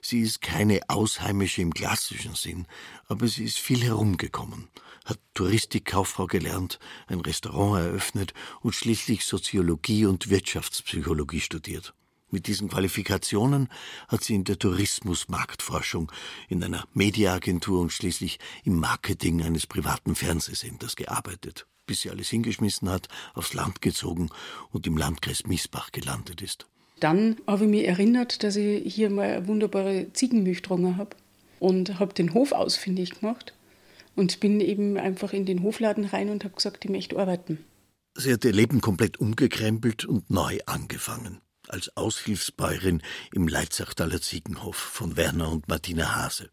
Sie 0.00 0.22
ist 0.22 0.40
keine 0.40 0.80
Ausheimische 0.88 1.62
im 1.62 1.72
klassischen 1.72 2.34
Sinn, 2.34 2.66
aber 3.06 3.28
sie 3.28 3.44
ist 3.44 3.58
viel 3.58 3.84
herumgekommen, 3.84 4.66
hat 5.04 5.20
Touristikkauffrau 5.34 6.26
gelernt, 6.26 6.80
ein 7.06 7.20
Restaurant 7.20 7.84
eröffnet 7.84 8.34
und 8.62 8.74
schließlich 8.74 9.24
Soziologie 9.24 10.06
und 10.06 10.28
Wirtschaftspsychologie 10.28 11.40
studiert. 11.40 11.94
Mit 12.34 12.46
diesen 12.46 12.70
Qualifikationen 12.70 13.68
hat 14.08 14.24
sie 14.24 14.34
in 14.34 14.44
der 14.44 14.58
Tourismusmarktforschung, 14.58 16.10
in 16.48 16.64
einer 16.64 16.84
Mediaagentur 16.94 17.78
und 17.78 17.92
schließlich 17.92 18.38
im 18.64 18.80
Marketing 18.80 19.42
eines 19.42 19.66
privaten 19.66 20.14
Fernsehsenders 20.14 20.96
gearbeitet, 20.96 21.66
bis 21.84 22.00
sie 22.00 22.10
alles 22.10 22.30
hingeschmissen 22.30 22.88
hat, 22.88 23.08
aufs 23.34 23.52
Land 23.52 23.82
gezogen 23.82 24.30
und 24.70 24.86
im 24.86 24.96
Landkreis 24.96 25.44
Miesbach 25.44 25.92
gelandet 25.92 26.40
ist. 26.40 26.66
Dann 27.00 27.36
habe 27.46 27.64
ich 27.64 27.70
mich 27.70 27.86
erinnert, 27.86 28.42
dass 28.42 28.56
ich 28.56 28.94
hier 28.94 29.10
mal 29.10 29.28
eine 29.28 29.46
wunderbare 29.46 30.10
Ziegenmilch 30.14 30.62
getrunken 30.62 30.96
habe 30.96 31.14
und 31.60 31.98
habe 31.98 32.14
den 32.14 32.32
Hof 32.32 32.52
ausfindig 32.52 33.20
gemacht 33.20 33.52
und 34.16 34.40
bin 34.40 34.60
eben 34.60 34.96
einfach 34.96 35.34
in 35.34 35.44
den 35.44 35.62
Hofladen 35.62 36.06
rein 36.06 36.30
und 36.30 36.44
habe 36.44 36.54
gesagt, 36.54 36.86
ich 36.86 36.90
möchte 36.90 37.18
arbeiten. 37.18 37.58
Sie 38.14 38.32
hat 38.32 38.46
ihr 38.46 38.52
Leben 38.52 38.80
komplett 38.80 39.20
umgekrempelt 39.20 40.06
und 40.06 40.30
neu 40.30 40.60
angefangen 40.64 41.42
als 41.68 41.96
Aushilfsbäuerin 41.96 43.02
im 43.32 43.48
Leitzachtaler 43.48 44.20
Ziegenhof 44.20 44.76
von 44.76 45.16
Werner 45.16 45.50
und 45.50 45.68
Martina 45.68 46.16
Hase. 46.16 46.50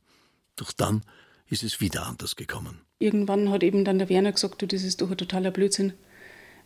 Doch 0.55 0.71
dann 0.71 1.03
ist 1.47 1.63
es 1.63 1.81
wieder 1.81 2.05
anders 2.05 2.35
gekommen. 2.35 2.81
Irgendwann 2.99 3.49
hat 3.49 3.63
eben 3.63 3.85
dann 3.85 3.99
der 3.99 4.09
Werner 4.09 4.31
gesagt, 4.31 4.61
du, 4.61 4.67
das 4.67 4.83
ist 4.83 5.01
doch 5.01 5.09
ein 5.09 5.17
totaler 5.17 5.51
Blödsinn. 5.51 5.93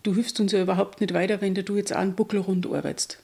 Du 0.02 0.14
hilfst 0.16 0.40
uns 0.40 0.52
ja 0.52 0.62
überhaupt 0.62 1.00
nicht 1.00 1.14
weiter, 1.14 1.42
wenn 1.42 1.56
du 1.56 1.76
jetzt 1.76 1.94
auch 1.94 2.00
einen 2.00 2.16
Buckel 2.16 2.40
rund 2.40 2.66
arbeitest. 2.66 3.20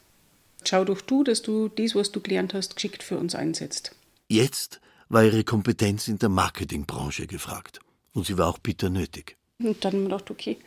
Schau 0.64 0.86
doch 0.86 1.02
du, 1.02 1.24
dass 1.24 1.42
du 1.42 1.68
das, 1.70 1.96
was 1.96 2.12
du 2.12 2.22
gelernt 2.22 2.54
hast, 2.54 2.76
geschickt 2.76 3.04
für 3.04 3.18
uns 3.18 3.36
einsetzt. 3.36 3.96
Jetzt 4.28 4.80
war 5.10 5.24
ihre 5.24 5.44
Kompetenz 5.44 6.08
in 6.08 6.20
der 6.20 6.30
Marketingbranche 6.30 7.28
gefragt. 7.28 7.80
Und 8.14 8.26
sie 8.26 8.38
war 8.38 8.48
auch 8.48 8.60
bitter 8.60 8.90
nötig. 8.90 9.38
Und 9.60 9.84
dann 9.84 9.94
haben 9.94 10.02
wir 10.04 10.10
gedacht, 10.10 10.32
okay, 10.32 10.58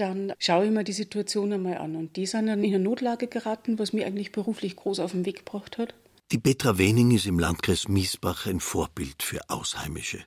dann 0.00 0.32
schaue 0.38 0.66
ich 0.66 0.70
mir 0.70 0.84
die 0.84 0.92
Situation 0.92 1.52
einmal 1.52 1.78
an. 1.78 1.96
Und 1.96 2.16
die 2.16 2.26
sind 2.26 2.46
dann 2.46 2.64
in 2.64 2.74
eine 2.74 2.82
Notlage 2.82 3.26
geraten, 3.26 3.78
was 3.78 3.92
mir 3.92 4.06
eigentlich 4.06 4.32
beruflich 4.32 4.76
groß 4.76 5.00
auf 5.00 5.12
den 5.12 5.26
Weg 5.26 5.44
gebracht 5.44 5.78
hat. 5.78 5.94
Die 6.32 6.38
Petra 6.38 6.78
Wening 6.78 7.10
ist 7.10 7.26
im 7.26 7.38
Landkreis 7.38 7.88
Miesbach 7.88 8.46
ein 8.46 8.60
Vorbild 8.60 9.22
für 9.22 9.40
Ausheimische, 9.48 10.20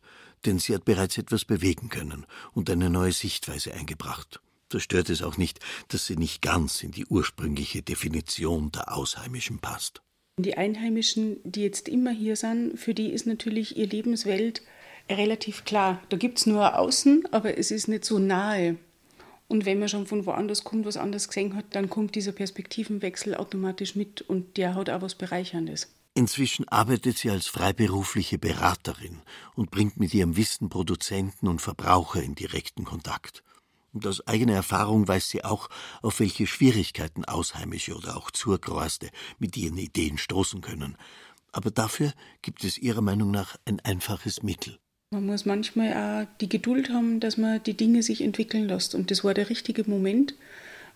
denn 0.45 0.59
sie 0.59 0.75
hat 0.75 0.83
bereits 0.83 1.17
etwas 1.17 1.45
bewegen 1.45 1.89
können 1.89 2.25
und 2.51 2.69
eine 2.69 2.89
neue 2.89 3.13
Sichtweise 3.13 3.73
eingebracht. 3.73 4.41
Da 4.67 4.79
stört 4.79 5.09
es 5.09 5.21
auch 5.21 5.37
nicht, 5.37 5.59
dass 5.89 6.05
sie 6.05 6.17
nicht 6.17 6.41
ganz 6.41 6.83
in 6.83 6.91
die 6.91 7.05
ursprüngliche 7.05 7.83
Definition 7.83 8.71
der 8.71 8.93
Ausheimischen 8.93 9.59
passt. 9.59 10.01
Die 10.37 10.57
Einheimischen, 10.57 11.37
die 11.43 11.61
jetzt 11.61 11.87
immer 11.87 12.11
hier 12.11 12.35
sind, 12.35 12.77
für 12.77 12.93
die 12.93 13.11
ist 13.11 13.27
natürlich 13.27 13.77
ihre 13.77 13.89
Lebenswelt 13.89 14.61
relativ 15.09 15.63
klar. 15.63 16.01
Da 16.09 16.17
gibt 16.17 16.39
es 16.39 16.47
nur 16.47 16.77
Außen, 16.77 17.27
aber 17.31 17.57
es 17.57 17.71
ist 17.71 17.87
nicht 17.87 18.03
so 18.03 18.19
nahe. 18.19 18.77
Und 19.47 19.65
wenn 19.65 19.79
man 19.79 19.89
schon 19.89 20.07
von 20.07 20.25
woanders 20.25 20.63
kommt, 20.63 20.85
was 20.85 20.97
anders 20.97 21.27
gesehen 21.27 21.55
hat, 21.55 21.65
dann 21.71 21.89
kommt 21.89 22.15
dieser 22.15 22.31
Perspektivenwechsel 22.31 23.35
automatisch 23.35 23.95
mit 23.95 24.21
und 24.21 24.57
der 24.57 24.75
hat 24.75 24.89
auch 24.89 25.01
was 25.01 25.15
Bereicherndes. 25.15 25.93
Inzwischen 26.15 26.67
arbeitet 26.67 27.17
sie 27.17 27.31
als 27.31 27.47
freiberufliche 27.47 28.37
Beraterin 28.37 29.21
und 29.55 29.71
bringt 29.71 29.97
mit 29.97 30.13
ihrem 30.13 30.37
Wissen 30.37 30.69
Produzenten 30.69 31.47
und 31.47 31.61
Verbraucher 31.61 32.21
in 32.21 32.35
direkten 32.35 32.83
Kontakt. 32.83 33.43
Und 33.93 34.05
aus 34.05 34.25
eigener 34.27 34.53
Erfahrung 34.53 35.07
weiß 35.07 35.29
sie 35.29 35.43
auch, 35.43 35.69
auf 36.01 36.19
welche 36.19 36.45
Schwierigkeiten 36.45 37.25
Ausheimische 37.25 37.95
oder 37.95 38.17
auch 38.17 38.29
Zurgroaste 38.31 39.09
mit 39.39 39.57
ihren 39.57 39.77
Ideen 39.77 40.17
stoßen 40.17 40.61
können. 40.61 40.97
Aber 41.51 41.71
dafür 41.71 42.13
gibt 42.41 42.63
es 42.63 42.77
ihrer 42.77 43.01
Meinung 43.01 43.31
nach 43.31 43.55
ein 43.65 43.79
einfaches 43.79 44.43
Mittel. 44.43 44.79
Man 45.13 45.27
muss 45.27 45.45
manchmal 45.45 45.93
auch 45.93 46.27
die 46.41 46.49
Geduld 46.49 46.89
haben, 46.89 47.19
dass 47.19 47.37
man 47.37 47.61
die 47.63 47.77
Dinge 47.77 48.01
sich 48.01 48.21
entwickeln 48.21 48.67
lässt. 48.67 48.95
Und 48.95 49.11
das 49.11 49.23
war 49.23 49.35
der 49.35 49.49
richtige 49.51 49.87
Moment, 49.87 50.33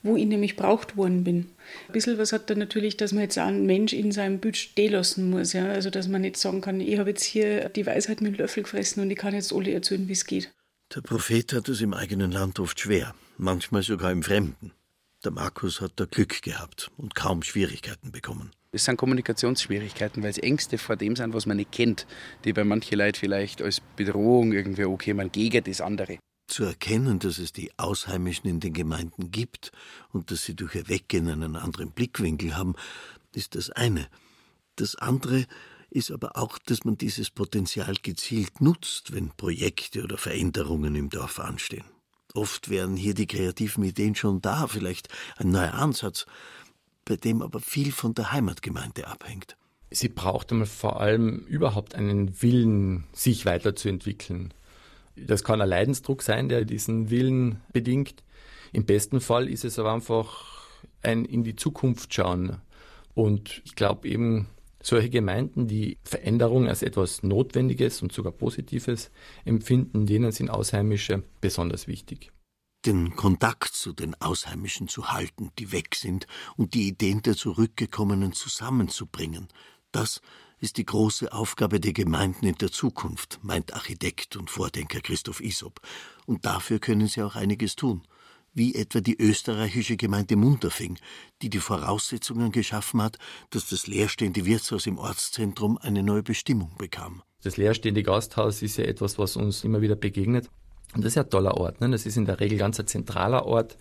wo 0.02 0.16
ich 0.16 0.26
nämlich 0.26 0.56
braucht 0.56 0.98
worden 0.98 1.24
bin. 1.24 1.50
Ein 1.88 1.94
bisschen 1.94 2.18
was 2.18 2.34
hat 2.34 2.50
da 2.50 2.56
natürlich, 2.56 2.98
dass 2.98 3.12
man 3.12 3.22
jetzt 3.22 3.38
einen 3.38 3.68
Mensch 3.68 3.94
in 3.94 4.12
seinem 4.12 4.40
Bütsch 4.40 4.72
stehen 4.72 4.94
lassen 4.94 5.30
muss. 5.30 5.54
Ja? 5.54 5.68
Also, 5.68 5.92
dass 5.92 6.08
man 6.08 6.22
nicht 6.22 6.38
sagen 6.38 6.62
kann, 6.62 6.82
ich 6.82 6.98
habe 6.98 7.12
jetzt 7.12 7.24
hier 7.24 7.70
die 7.70 7.86
Weisheit 7.86 8.22
mit 8.22 8.34
dem 8.34 8.40
Löffel 8.40 8.64
gefressen 8.64 9.04
und 9.04 9.12
ich 9.12 9.18
kann 9.18 9.36
jetzt 9.36 9.54
alle 9.54 9.72
erzählen, 9.72 10.08
wie 10.08 10.14
es 10.14 10.26
geht. 10.26 10.52
Der 10.96 11.02
Prophet 11.02 11.54
hat 11.54 11.70
es 11.70 11.82
im 11.82 11.94
eigenen 11.94 12.32
Land 12.32 12.60
oft 12.60 12.80
schwer, 12.80 13.14
manchmal 13.38 13.84
sogar 13.84 14.12
im 14.12 14.24
Fremden. 14.24 14.72
Der 15.24 15.32
Markus 15.32 15.80
hat 15.80 15.94
da 15.98 16.06
Glück 16.06 16.42
gehabt 16.42 16.90
und 16.98 17.14
kaum 17.14 17.44
Schwierigkeiten 17.44 18.12
bekommen. 18.12 18.52
Es 18.78 18.86
sind 18.86 18.98
Kommunikationsschwierigkeiten, 18.98 20.22
weil 20.22 20.30
es 20.30 20.38
Ängste 20.38 20.78
vor 20.78 20.96
dem 20.96 21.16
sind, 21.16 21.34
was 21.34 21.48
man 21.48 21.58
nicht 21.58 21.72
kennt, 21.72 22.06
die 22.46 22.54
bei 22.54 22.64
manchen 22.64 23.00
Leuten 23.00 23.18
vielleicht 23.18 23.60
als 23.60 23.82
Bedrohung 23.96 24.54
irgendwie 24.54 24.86
okay, 24.86 25.16
man 25.16 25.32
gegen 25.32 25.64
das 25.64 25.82
andere. 25.82 26.20
Zu 26.48 26.64
erkennen, 26.64 27.18
dass 27.18 27.40
es 27.40 27.52
die 27.52 27.72
Ausheimischen 27.78 28.48
in 28.48 28.60
den 28.60 28.74
Gemeinden 28.74 29.32
gibt 29.32 29.72
und 30.12 30.30
dass 30.30 30.44
sie 30.44 30.56
durch 30.56 30.76
ihr 30.76 30.88
Weggehen 30.90 31.28
einen 31.28 31.56
anderen 31.56 31.90
Blickwinkel 31.90 32.56
haben, 32.56 32.76
ist 33.34 33.56
das 33.56 33.72
eine. 33.72 34.08
Das 34.76 34.94
andere 34.94 35.48
ist 35.90 36.12
aber 36.12 36.38
auch, 36.38 36.60
dass 36.60 36.86
man 36.86 37.00
dieses 37.00 37.32
Potenzial 37.32 37.96
gezielt 38.04 38.62
nutzt, 38.62 39.12
wenn 39.12 39.32
Projekte 39.32 40.04
oder 40.04 40.20
Veränderungen 40.20 40.94
im 40.94 41.10
Dorf 41.10 41.40
anstehen. 41.40 41.86
Oft 42.36 42.70
wären 42.70 42.96
hier 42.96 43.16
die 43.16 43.26
kreativen 43.26 43.84
Ideen 43.84 44.14
schon 44.14 44.40
da, 44.40 44.68
vielleicht 44.68 45.08
ein 45.38 45.50
neuer 45.50 45.74
Ansatz, 45.74 46.28
bei 47.08 47.16
dem 47.16 47.42
aber 47.42 47.60
viel 47.60 47.92
von 47.92 48.14
der 48.14 48.32
Heimatgemeinde 48.32 49.08
abhängt. 49.08 49.58
Sie 49.90 50.10
braucht 50.10 50.54
vor 50.66 51.00
allem 51.00 51.46
überhaupt 51.48 51.96
einen 51.96 52.42
Willen, 52.42 53.06
sich 53.14 53.46
weiterzuentwickeln. 53.46 54.54
Das 55.16 55.44
kann 55.44 55.62
ein 55.62 55.70
Leidensdruck 55.70 56.22
sein, 56.22 56.50
der 56.50 56.66
diesen 56.66 57.10
Willen 57.10 57.62
bedingt. 57.72 58.24
Im 58.74 58.86
besten 58.86 59.22
Fall 59.22 59.48
ist 59.50 59.64
es 59.64 59.80
aber 59.80 59.94
einfach 59.94 60.68
ein 61.02 61.26
in 61.26 61.44
die 61.44 61.56
Zukunft 61.56 62.14
schauen. 62.14 62.58
Und 63.14 63.62
ich 63.66 63.76
glaube 63.76 64.08
eben, 64.08 64.48
solche 64.84 65.10
Gemeinden, 65.10 65.68
die 65.68 65.98
Veränderung 66.04 66.68
als 66.68 66.84
etwas 66.84 67.24
Notwendiges 67.24 68.02
und 68.02 68.12
sogar 68.12 68.32
Positives 68.32 69.10
empfinden, 69.44 70.06
denen 70.06 70.32
sind 70.32 70.50
Ausheimische 70.50 71.24
besonders 71.42 71.88
wichtig. 71.88 72.32
Den 72.88 73.18
Kontakt 73.18 73.74
zu 73.74 73.92
den 73.92 74.16
Ausheimischen 74.22 74.88
zu 74.88 75.12
halten, 75.12 75.52
die 75.60 75.74
weg 75.74 75.94
sind, 75.94 76.26
und 76.56 76.74
die 76.74 76.88
Ideen 76.88 77.22
der 77.22 77.36
Zurückgekommenen 77.36 78.32
zusammenzubringen, 78.32 79.50
das 79.92 80.22
ist 80.60 80.78
die 80.78 80.86
große 80.86 81.34
Aufgabe 81.34 81.82
der 81.82 81.92
Gemeinden 81.92 82.46
in 82.46 82.56
der 82.56 82.72
Zukunft, 82.72 83.40
meint 83.42 83.74
Architekt 83.74 84.38
und 84.38 84.50
Vordenker 84.50 85.02
Christoph 85.02 85.42
Isop. 85.42 85.82
Und 86.26 86.46
dafür 86.46 86.80
können 86.80 87.08
sie 87.08 87.22
auch 87.24 87.36
einiges 87.36 87.76
tun 87.76 88.08
wie 88.54 88.74
etwa 88.74 89.02
die 89.02 89.22
österreichische 89.22 89.98
Gemeinde 89.98 90.36
Munterfing, 90.36 90.98
die 91.44 91.50
die 91.50 91.60
Voraussetzungen 91.60 92.52
geschaffen 92.52 93.04
hat, 93.04 93.20
dass 93.52 93.68
das 93.68 93.86
leerstehende 93.86 94.46
Wirtshaus 94.46 94.88
im 94.88 94.98
Ortszentrum 94.98 95.78
eine 95.78 96.02
neue 96.02 96.24
Bestimmung 96.24 96.72
bekam. 96.78 97.22
Das 97.44 97.58
leerstehende 97.58 98.02
Gasthaus 98.02 98.64
ist 98.64 98.78
ja 98.78 98.86
etwas, 98.86 99.20
was 99.20 99.36
uns 99.36 99.64
immer 99.64 99.82
wieder 99.82 99.96
begegnet. 99.96 100.50
Und 100.96 101.04
das 101.04 101.14
ist 101.14 101.18
ein 101.18 101.30
toller 101.30 101.56
Ort. 101.58 101.82
Ne? 101.82 101.90
Das 101.90 102.06
ist 102.06 102.18
in 102.18 102.26
der 102.26 102.40
Regel 102.40 102.58
ganz 102.58 102.80
ein 102.80 102.88
zentraler 102.88 103.46
Ort. 103.46 103.74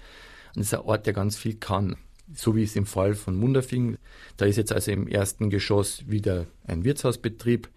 Und 0.54 0.60
das 0.60 0.66
ist 0.66 0.74
ein 0.74 0.80
Ort, 0.80 1.06
der 1.06 1.12
ganz 1.12 1.36
viel 1.36 1.54
kann. 1.54 1.96
So 2.34 2.56
wie 2.56 2.64
es 2.64 2.74
im 2.74 2.86
Fall 2.86 3.14
von 3.14 3.36
Munderfing. 3.36 3.96
Da 4.36 4.46
ist 4.46 4.56
jetzt 4.56 4.72
also 4.72 4.90
im 4.90 5.06
ersten 5.06 5.48
Geschoss 5.48 6.08
wieder 6.08 6.46
ein 6.66 6.84
Wirtshausbetrieb. 6.84 7.68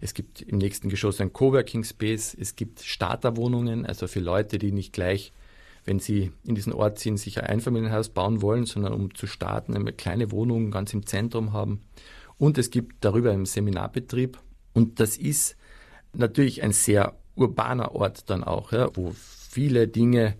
Es 0.00 0.14
gibt 0.14 0.42
im 0.42 0.58
nächsten 0.58 0.88
Geschoss 0.88 1.20
ein 1.20 1.32
Coworking 1.32 1.82
Space. 1.82 2.36
Es 2.38 2.54
gibt 2.54 2.82
Starterwohnungen, 2.82 3.84
also 3.84 4.06
für 4.06 4.20
Leute, 4.20 4.58
die 4.58 4.72
nicht 4.72 4.92
gleich 4.92 5.32
wenn 5.86 6.00
Sie 6.00 6.32
in 6.44 6.54
diesen 6.54 6.72
Ort 6.72 6.98
ziehen, 6.98 7.16
sich 7.16 7.40
ein 7.40 7.46
Einfamilienhaus 7.46 8.10
bauen 8.10 8.42
wollen, 8.42 8.66
sondern 8.66 8.92
um 8.92 9.14
zu 9.14 9.26
starten, 9.26 9.74
eine 9.74 9.92
kleine 9.92 10.32
Wohnung 10.32 10.70
ganz 10.70 10.92
im 10.92 11.06
Zentrum 11.06 11.52
haben. 11.52 11.80
Und 12.36 12.58
es 12.58 12.70
gibt 12.70 12.96
darüber 13.04 13.30
einen 13.30 13.46
Seminarbetrieb. 13.46 14.38
Und 14.74 15.00
das 15.00 15.16
ist 15.16 15.56
natürlich 16.12 16.62
ein 16.62 16.72
sehr 16.72 17.16
urbaner 17.36 17.94
Ort 17.94 18.28
dann 18.30 18.42
auch, 18.42 18.72
ja, 18.72 18.90
wo 18.94 19.14
viele 19.14 19.88
Dinge 19.88 20.36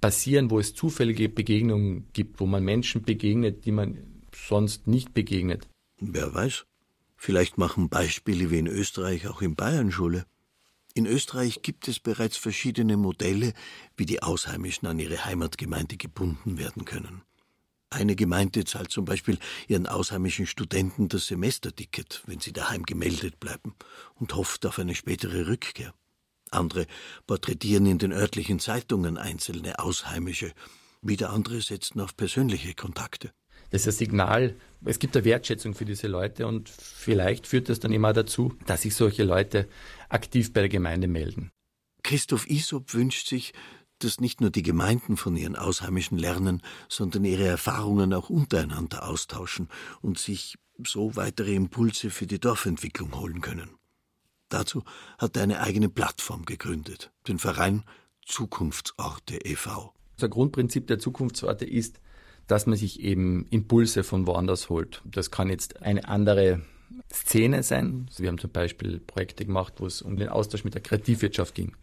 passieren, 0.00 0.50
wo 0.50 0.58
es 0.58 0.74
zufällige 0.74 1.28
Begegnungen 1.28 2.08
gibt, 2.12 2.40
wo 2.40 2.46
man 2.46 2.64
Menschen 2.64 3.02
begegnet, 3.02 3.64
die 3.64 3.72
man 3.72 3.98
sonst 4.34 4.86
nicht 4.86 5.14
begegnet. 5.14 5.68
Wer 6.00 6.32
weiß, 6.32 6.66
vielleicht 7.16 7.58
machen 7.58 7.88
Beispiele 7.88 8.50
wie 8.50 8.58
in 8.58 8.66
Österreich 8.66 9.26
auch 9.26 9.42
in 9.42 9.56
Bayern 9.56 9.90
Schule. 9.90 10.24
In 10.94 11.06
Österreich 11.06 11.62
gibt 11.62 11.86
es 11.88 12.00
bereits 12.00 12.36
verschiedene 12.36 12.96
Modelle, 12.96 13.52
wie 13.96 14.06
die 14.06 14.22
Ausheimischen 14.22 14.88
an 14.88 14.98
ihre 14.98 15.24
Heimatgemeinde 15.24 15.96
gebunden 15.96 16.58
werden 16.58 16.84
können. 16.84 17.22
Eine 17.90 18.16
Gemeinde 18.16 18.64
zahlt 18.64 18.90
zum 18.90 19.04
Beispiel 19.04 19.38
ihren 19.66 19.86
ausheimischen 19.86 20.46
Studenten 20.46 21.08
das 21.08 21.26
Semesterticket, 21.26 22.22
wenn 22.26 22.40
sie 22.40 22.52
daheim 22.52 22.82
gemeldet 22.82 23.40
bleiben, 23.40 23.74
und 24.14 24.34
hofft 24.34 24.66
auf 24.66 24.78
eine 24.78 24.94
spätere 24.94 25.46
Rückkehr. 25.46 25.94
Andere 26.52 26.86
porträtieren 27.26 27.86
in 27.86 27.98
den 27.98 28.12
örtlichen 28.12 28.58
Zeitungen 28.58 29.18
einzelne 29.18 29.78
Ausheimische, 29.78 30.52
wieder 31.02 31.30
andere 31.30 31.60
setzen 31.60 32.00
auf 32.00 32.16
persönliche 32.16 32.74
Kontakte. 32.74 33.32
Das 33.70 33.82
ist 33.82 33.94
ein 33.94 33.98
Signal, 33.98 34.56
es 34.84 34.98
gibt 34.98 35.16
eine 35.16 35.24
Wertschätzung 35.24 35.74
für 35.74 35.84
diese 35.84 36.06
Leute 36.06 36.46
und 36.46 36.68
vielleicht 36.68 37.46
führt 37.46 37.68
das 37.68 37.80
dann 37.80 37.92
immer 37.92 38.12
dazu, 38.12 38.54
dass 38.66 38.82
sich 38.82 38.94
solche 38.94 39.24
Leute 39.24 39.68
aktiv 40.08 40.52
bei 40.52 40.60
der 40.60 40.68
Gemeinde 40.70 41.08
melden. 41.08 41.50
Christoph 42.02 42.48
Isop 42.48 42.94
wünscht 42.94 43.28
sich, 43.28 43.52
dass 43.98 44.20
nicht 44.20 44.40
nur 44.40 44.50
die 44.50 44.62
Gemeinden 44.62 45.16
von 45.16 45.36
ihren 45.36 45.56
Ausheimischen 45.56 46.18
lernen, 46.18 46.62
sondern 46.88 47.24
ihre 47.24 47.46
Erfahrungen 47.46 48.14
auch 48.14 48.30
untereinander 48.30 49.08
austauschen 49.08 49.68
und 50.00 50.18
sich 50.18 50.56
so 50.86 51.16
weitere 51.16 51.54
Impulse 51.54 52.10
für 52.10 52.26
die 52.26 52.38
Dorfentwicklung 52.38 53.18
holen 53.18 53.40
können. 53.40 53.77
Dazu 54.48 54.82
hat 55.18 55.36
er 55.36 55.42
eine 55.42 55.60
eigene 55.60 55.88
Plattform 55.88 56.44
gegründet, 56.44 57.10
den 57.26 57.38
Verein 57.38 57.84
Zukunftsorte 58.24 59.38
e.V. 59.44 59.92
Das 60.16 60.30
Grundprinzip 60.30 60.86
der 60.86 60.98
Zukunftsorte 60.98 61.64
ist, 61.64 62.00
dass 62.46 62.66
man 62.66 62.76
sich 62.76 63.00
eben 63.00 63.46
Impulse 63.50 64.02
von 64.02 64.26
woanders 64.26 64.68
holt. 64.68 65.02
Das 65.04 65.30
kann 65.30 65.50
jetzt 65.50 65.82
eine 65.82 66.08
andere 66.08 66.62
Szene 67.12 67.62
sein. 67.62 68.06
Also 68.08 68.22
wir 68.22 68.30
haben 68.30 68.38
zum 68.38 68.50
Beispiel 68.50 69.00
Projekte 69.00 69.44
gemacht, 69.44 69.74
wo 69.78 69.86
es 69.86 70.02
um 70.02 70.16
den 70.16 70.28
Austausch 70.28 70.64
mit 70.64 70.74
der 70.74 70.82
Kreativwirtschaft 70.82 71.54
ging. 71.54 71.76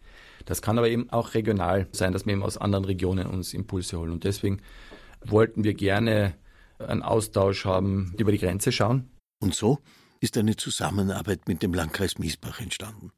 Das 0.44 0.62
kann 0.62 0.78
aber 0.78 0.88
eben 0.88 1.10
auch 1.10 1.34
regional 1.34 1.88
sein, 1.92 2.12
dass 2.12 2.26
wir 2.26 2.32
eben 2.32 2.42
aus 2.42 2.58
anderen 2.58 2.84
Regionen 2.84 3.26
uns 3.26 3.54
Impulse 3.54 3.98
holen. 3.98 4.12
Und 4.12 4.24
deswegen 4.24 4.60
wollten 5.24 5.64
wir 5.64 5.74
gerne 5.74 6.34
einen 6.78 7.02
Austausch 7.02 7.64
haben, 7.64 8.14
über 8.18 8.32
die 8.32 8.38
Grenze 8.38 8.70
schauen. 8.72 9.08
Und 9.40 9.54
so 9.54 9.78
ist 10.20 10.36
eine 10.36 10.56
Zusammenarbeit 10.56 11.48
mit 11.48 11.62
dem 11.62 11.74
Landkreis 11.74 12.18
Miesbach 12.18 12.60
entstanden. 12.60 13.12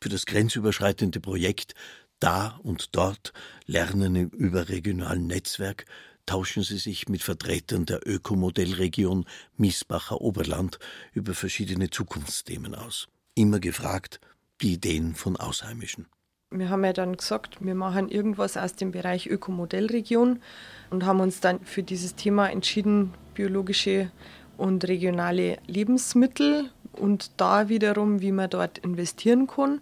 Für 0.00 0.08
das 0.08 0.26
grenzüberschreitende 0.26 1.20
Projekt 1.20 1.74
Da 2.20 2.58
und 2.62 2.94
Dort 2.94 3.32
Lernen 3.66 4.14
im 4.16 4.28
überregionalen 4.28 5.26
Netzwerk 5.26 5.86
tauschen 6.26 6.62
sie 6.62 6.78
sich 6.78 7.08
mit 7.08 7.22
Vertretern 7.22 7.86
der 7.86 8.06
Ökomodellregion 8.06 9.26
Miesbacher 9.56 10.20
Oberland 10.20 10.78
über 11.12 11.34
verschiedene 11.34 11.90
Zukunftsthemen 11.90 12.74
aus. 12.74 13.08
Immer 13.34 13.60
gefragt, 13.60 14.20
die 14.60 14.74
Ideen 14.74 15.14
von 15.14 15.36
Ausheimischen. 15.36 16.06
Wir 16.50 16.70
haben 16.70 16.84
ja 16.84 16.92
dann 16.92 17.16
gesagt, 17.16 17.58
wir 17.60 17.74
machen 17.74 18.08
irgendwas 18.08 18.56
aus 18.56 18.74
dem 18.74 18.92
Bereich 18.92 19.26
Ökomodellregion 19.26 20.40
und 20.90 21.04
haben 21.04 21.20
uns 21.20 21.40
dann 21.40 21.60
für 21.64 21.82
dieses 21.82 22.14
Thema 22.14 22.48
entschieden, 22.48 23.14
biologische 23.34 24.10
und 24.56 24.86
regionale 24.86 25.58
Lebensmittel 25.66 26.70
und 26.92 27.30
da 27.36 27.68
wiederum, 27.68 28.20
wie 28.20 28.32
man 28.32 28.50
dort 28.50 28.78
investieren 28.78 29.46
kann 29.46 29.80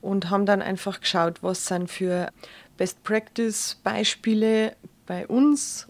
und 0.00 0.30
haben 0.30 0.46
dann 0.46 0.62
einfach 0.62 1.00
geschaut, 1.00 1.42
was 1.42 1.66
sind 1.66 1.90
für 1.90 2.30
Best 2.76 3.02
Practice 3.04 3.78
Beispiele 3.82 4.76
bei 5.06 5.26
uns, 5.26 5.88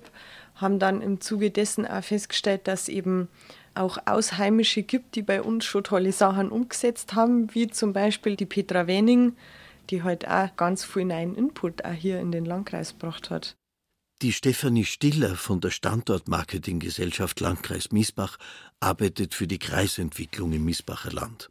haben 0.57 0.79
dann 0.79 1.01
im 1.01 1.21
Zuge 1.21 1.51
dessen 1.51 1.87
auch 1.87 2.05
festgestellt, 2.05 2.63
dass 2.69 2.89
eben 2.89 3.29
auch 3.75 3.99
Ausheimische 4.05 4.83
gibt, 4.83 5.15
die 5.15 5.23
bei 5.23 5.43
uns 5.43 5.65
schon 5.65 5.85
tolle 5.85 6.13
Sachen 6.13 6.51
umgesetzt 6.51 7.15
haben, 7.15 7.55
wie 7.55 7.69
zum 7.69 7.93
Beispiel 7.93 8.37
die 8.37 8.47
Petra 8.47 8.87
Wenning, 8.87 9.35
die 9.91 10.03
heute 10.03 10.29
halt 10.29 10.53
auch 10.53 10.57
ganz 10.57 10.85
viel 10.85 11.07
neuen 11.07 11.35
Input 11.35 11.85
auch 11.85 11.93
hier 11.93 12.21
in 12.21 12.33
den 12.33 12.45
Landkreis 12.45 12.93
gebracht 12.93 13.31
hat. 13.31 13.57
Die 14.23 14.33
Stefanie 14.33 14.85
Stiller 14.85 15.35
von 15.35 15.61
der 15.61 15.71
Standortmarketinggesellschaft 15.71 17.41
Landkreis 17.41 17.91
Miesbach 17.91 18.39
arbeitet 18.79 19.35
für 19.35 19.49
die 19.49 19.59
Kreisentwicklung 19.59 20.53
im 20.53 20.65
Miesbacher 20.65 21.11
Land. 21.11 21.51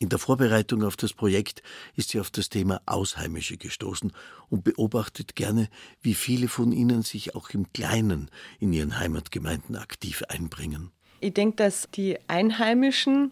In 0.00 0.08
der 0.08 0.18
Vorbereitung 0.18 0.82
auf 0.82 0.96
das 0.96 1.12
Projekt 1.12 1.62
ist 1.94 2.08
sie 2.08 2.18
auf 2.18 2.30
das 2.30 2.48
Thema 2.48 2.80
Ausheimische 2.86 3.56
gestoßen 3.56 4.12
und 4.48 4.64
beobachtet 4.64 5.36
gerne, 5.36 5.68
wie 6.02 6.14
viele 6.14 6.48
von 6.48 6.72
ihnen 6.72 7.02
sich 7.02 7.36
auch 7.36 7.50
im 7.50 7.72
Kleinen 7.72 8.32
in 8.58 8.72
ihren 8.72 8.98
Heimatgemeinden 8.98 9.76
aktiv 9.76 10.24
einbringen. 10.28 10.90
Ich 11.20 11.34
denke, 11.34 11.54
dass 11.54 11.88
die 11.94 12.18
Einheimischen 12.26 13.30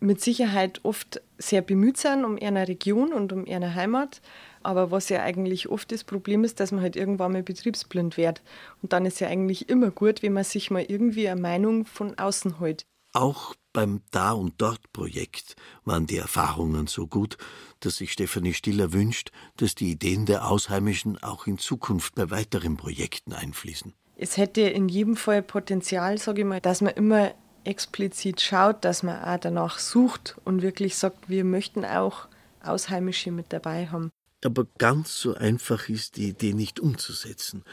mit 0.00 0.22
Sicherheit 0.22 0.80
oft 0.84 1.20
sehr 1.36 1.60
bemüht 1.60 1.98
sind 1.98 2.24
um 2.24 2.38
ihre 2.38 2.66
Region 2.66 3.12
und 3.12 3.32
um 3.32 3.44
ihre 3.44 3.74
Heimat. 3.74 4.22
Aber 4.66 4.90
was 4.90 5.08
ja 5.10 5.22
eigentlich 5.22 5.68
oft 5.68 5.92
das 5.92 6.02
Problem 6.02 6.42
ist, 6.42 6.58
dass 6.58 6.72
man 6.72 6.82
halt 6.82 6.96
irgendwann 6.96 7.30
mal 7.30 7.44
betriebsblind 7.44 8.16
wird. 8.16 8.42
Und 8.82 8.92
dann 8.92 9.06
ist 9.06 9.20
ja 9.20 9.28
eigentlich 9.28 9.68
immer 9.68 9.92
gut, 9.92 10.24
wenn 10.24 10.32
man 10.32 10.42
sich 10.42 10.72
mal 10.72 10.82
irgendwie 10.82 11.28
eine 11.28 11.40
Meinung 11.40 11.86
von 11.86 12.18
außen 12.18 12.58
hält. 12.58 12.84
Auch 13.12 13.54
beim 13.72 14.00
Da 14.10 14.32
und 14.32 14.54
Dort 14.58 14.92
Projekt 14.92 15.54
waren 15.84 16.08
die 16.08 16.16
Erfahrungen 16.16 16.88
so 16.88 17.06
gut, 17.06 17.38
dass 17.78 17.98
sich 17.98 18.10
Stefanie 18.10 18.54
Stiller 18.54 18.92
wünscht, 18.92 19.30
dass 19.56 19.76
die 19.76 19.92
Ideen 19.92 20.26
der 20.26 20.50
Ausheimischen 20.50 21.22
auch 21.22 21.46
in 21.46 21.58
Zukunft 21.58 22.16
bei 22.16 22.28
weiteren 22.32 22.76
Projekten 22.76 23.34
einfließen. 23.34 23.94
Es 24.16 24.36
hätte 24.36 24.62
in 24.62 24.88
jedem 24.88 25.14
Fall 25.14 25.42
Potenzial, 25.42 26.18
sage 26.18 26.40
ich 26.40 26.46
mal, 26.46 26.60
dass 26.60 26.80
man 26.80 26.94
immer 26.94 27.32
explizit 27.62 28.40
schaut, 28.40 28.84
dass 28.84 29.04
man 29.04 29.22
auch 29.22 29.38
danach 29.38 29.78
sucht 29.78 30.34
und 30.44 30.62
wirklich 30.62 30.96
sagt, 30.96 31.28
wir 31.28 31.44
möchten 31.44 31.84
auch 31.84 32.26
Ausheimische 32.64 33.30
mit 33.30 33.52
dabei 33.52 33.86
haben. 33.86 34.10
Aber 34.46 34.64
ganz 34.78 35.18
so 35.18 35.34
einfach 35.34 35.88
ist 35.88 36.16
die 36.16 36.28
Idee 36.28 36.52
nicht 36.52 36.78
umzusetzen, 36.78 37.64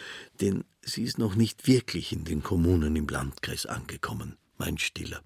denn 0.42 0.64
sie 0.82 1.04
ist 1.04 1.20
noch 1.20 1.36
nicht 1.36 1.68
wirklich 1.68 2.12
in 2.12 2.24
den 2.24 2.42
Kommunen 2.42 2.96
im 2.96 3.08
Landkreis 3.08 3.68
angekommen, 3.68 4.38
meint 4.58 4.82
Stiller. 4.82 5.22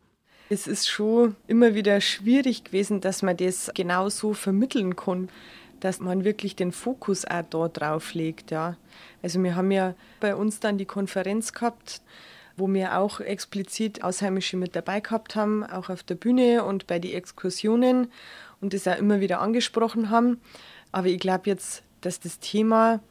Es 0.49 0.67
ist 0.67 0.89
schon 0.89 1.37
immer 1.47 1.73
wieder 1.73 2.01
schwierig 2.01 2.65
gewesen, 2.65 2.99
dass 2.99 3.21
man 3.21 3.37
das 3.37 3.71
genau 3.73 4.09
so 4.09 4.33
vermitteln 4.33 4.97
kann, 4.97 5.29
dass 5.79 6.01
man 6.01 6.25
wirklich 6.25 6.57
den 6.57 6.73
Fokus 6.73 7.23
auch 7.23 7.43
da 7.49 7.69
drauf 7.69 8.13
legt. 8.13 8.51
Ja. 8.51 8.75
Also 9.21 9.41
wir 9.41 9.55
haben 9.55 9.71
ja 9.71 9.95
bei 10.19 10.35
uns 10.35 10.59
dann 10.59 10.77
die 10.77 10.85
Konferenz 10.85 11.53
gehabt 11.53 12.01
wo 12.57 12.67
wir 12.73 12.97
auch 12.97 13.19
explizit 13.19 14.03
Ausheimische 14.03 14.57
mit 14.57 14.75
dabei 14.75 14.99
gehabt 14.99 15.35
haben, 15.35 15.63
auch 15.63 15.89
auf 15.89 16.01
der 16.01 16.15
Bühne 16.15 16.63
und 16.63 16.87
bei 16.87 16.97
den 16.97 17.13
Exkursionen 17.13 18.11
und 18.59 18.73
das 18.73 18.87
auch 18.87 18.97
immer 18.97 19.19
wieder 19.19 19.39
angesprochen 19.39 20.09
haben. 20.09 20.41
Aber 20.97 21.09
ich 21.09 21.19
glaube 21.19 21.43
jetzt, 21.45 21.83
dass 22.01 22.19
das 22.19 22.39
Thema 22.39 23.03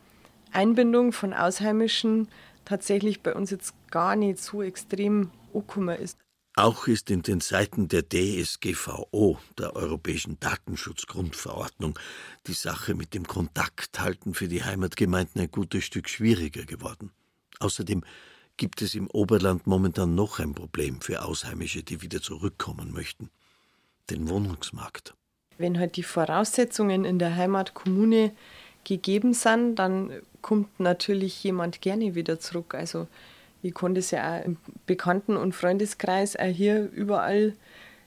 Einbindung 0.51 1.13
von 1.13 1.33
Ausheimischen 1.33 2.27
tatsächlich 2.65 3.21
bei 3.21 3.33
uns 3.33 3.53
jetzt 3.53 3.75
gar 3.93 4.17
nicht 4.17 4.41
so 4.41 4.61
extrem 4.61 5.31
angekommen 5.55 5.97
ist. 5.97 6.19
Auch 6.57 6.89
ist 6.89 7.13
in 7.13 7.23
den 7.23 7.41
Seiten 7.41 7.87
der 7.87 8.03
DSGVO, 8.09 9.39
der 9.57 9.77
Europäischen 9.77 10.41
Datenschutzgrundverordnung, 10.41 11.97
die 12.49 12.55
Sache 12.55 12.97
mit 12.97 13.15
dem 13.15 13.25
Kontakthalten 13.25 14.35
für 14.35 14.49
die 14.49 14.65
Heimatgemeinden 14.65 15.41
ein 15.41 15.53
gutes 15.53 15.85
Stück 15.85 16.09
schwieriger 16.09 16.65
geworden. 16.65 17.13
Außerdem 17.61 18.03
gibt 18.57 18.83
es 18.83 18.97
im 18.97 19.09
Oberland 19.13 19.69
momentan 19.69 20.17
noch 20.17 20.41
ein 20.41 20.55
Problem 20.57 21.01
für 21.01 21.25
Ausheimische, 21.25 21.85
die 21.85 22.03
wieder 22.03 22.21
zurückkommen 22.21 22.91
möchten. 22.91 23.31
Den 24.11 24.29
Wohnungsmarkt. 24.29 25.15
Wenn 25.59 25.79
halt 25.79 25.97
die 25.97 26.03
Voraussetzungen 26.03 27.05
in 27.05 27.19
der 27.19 27.37
Heimatkommune 27.37 28.33
gegeben 28.85 29.35
sind, 29.35 29.77
dann 29.77 30.13
kommt 30.43 30.79
natürlich 30.79 31.43
jemand 31.43 31.81
gerne 31.81 32.15
wieder 32.15 32.39
zurück. 32.39 32.75
Also 32.75 33.09
ich 33.63 33.75
konnte 33.75 34.01
es 34.01 34.11
ja 34.11 34.39
auch 34.39 34.45
im 34.45 34.59
Bekannten- 34.87 35.37
und 35.37 35.55
Freundeskreis 35.55 36.37
auch 36.37 36.45
hier 36.45 36.91
überall, 36.93 37.55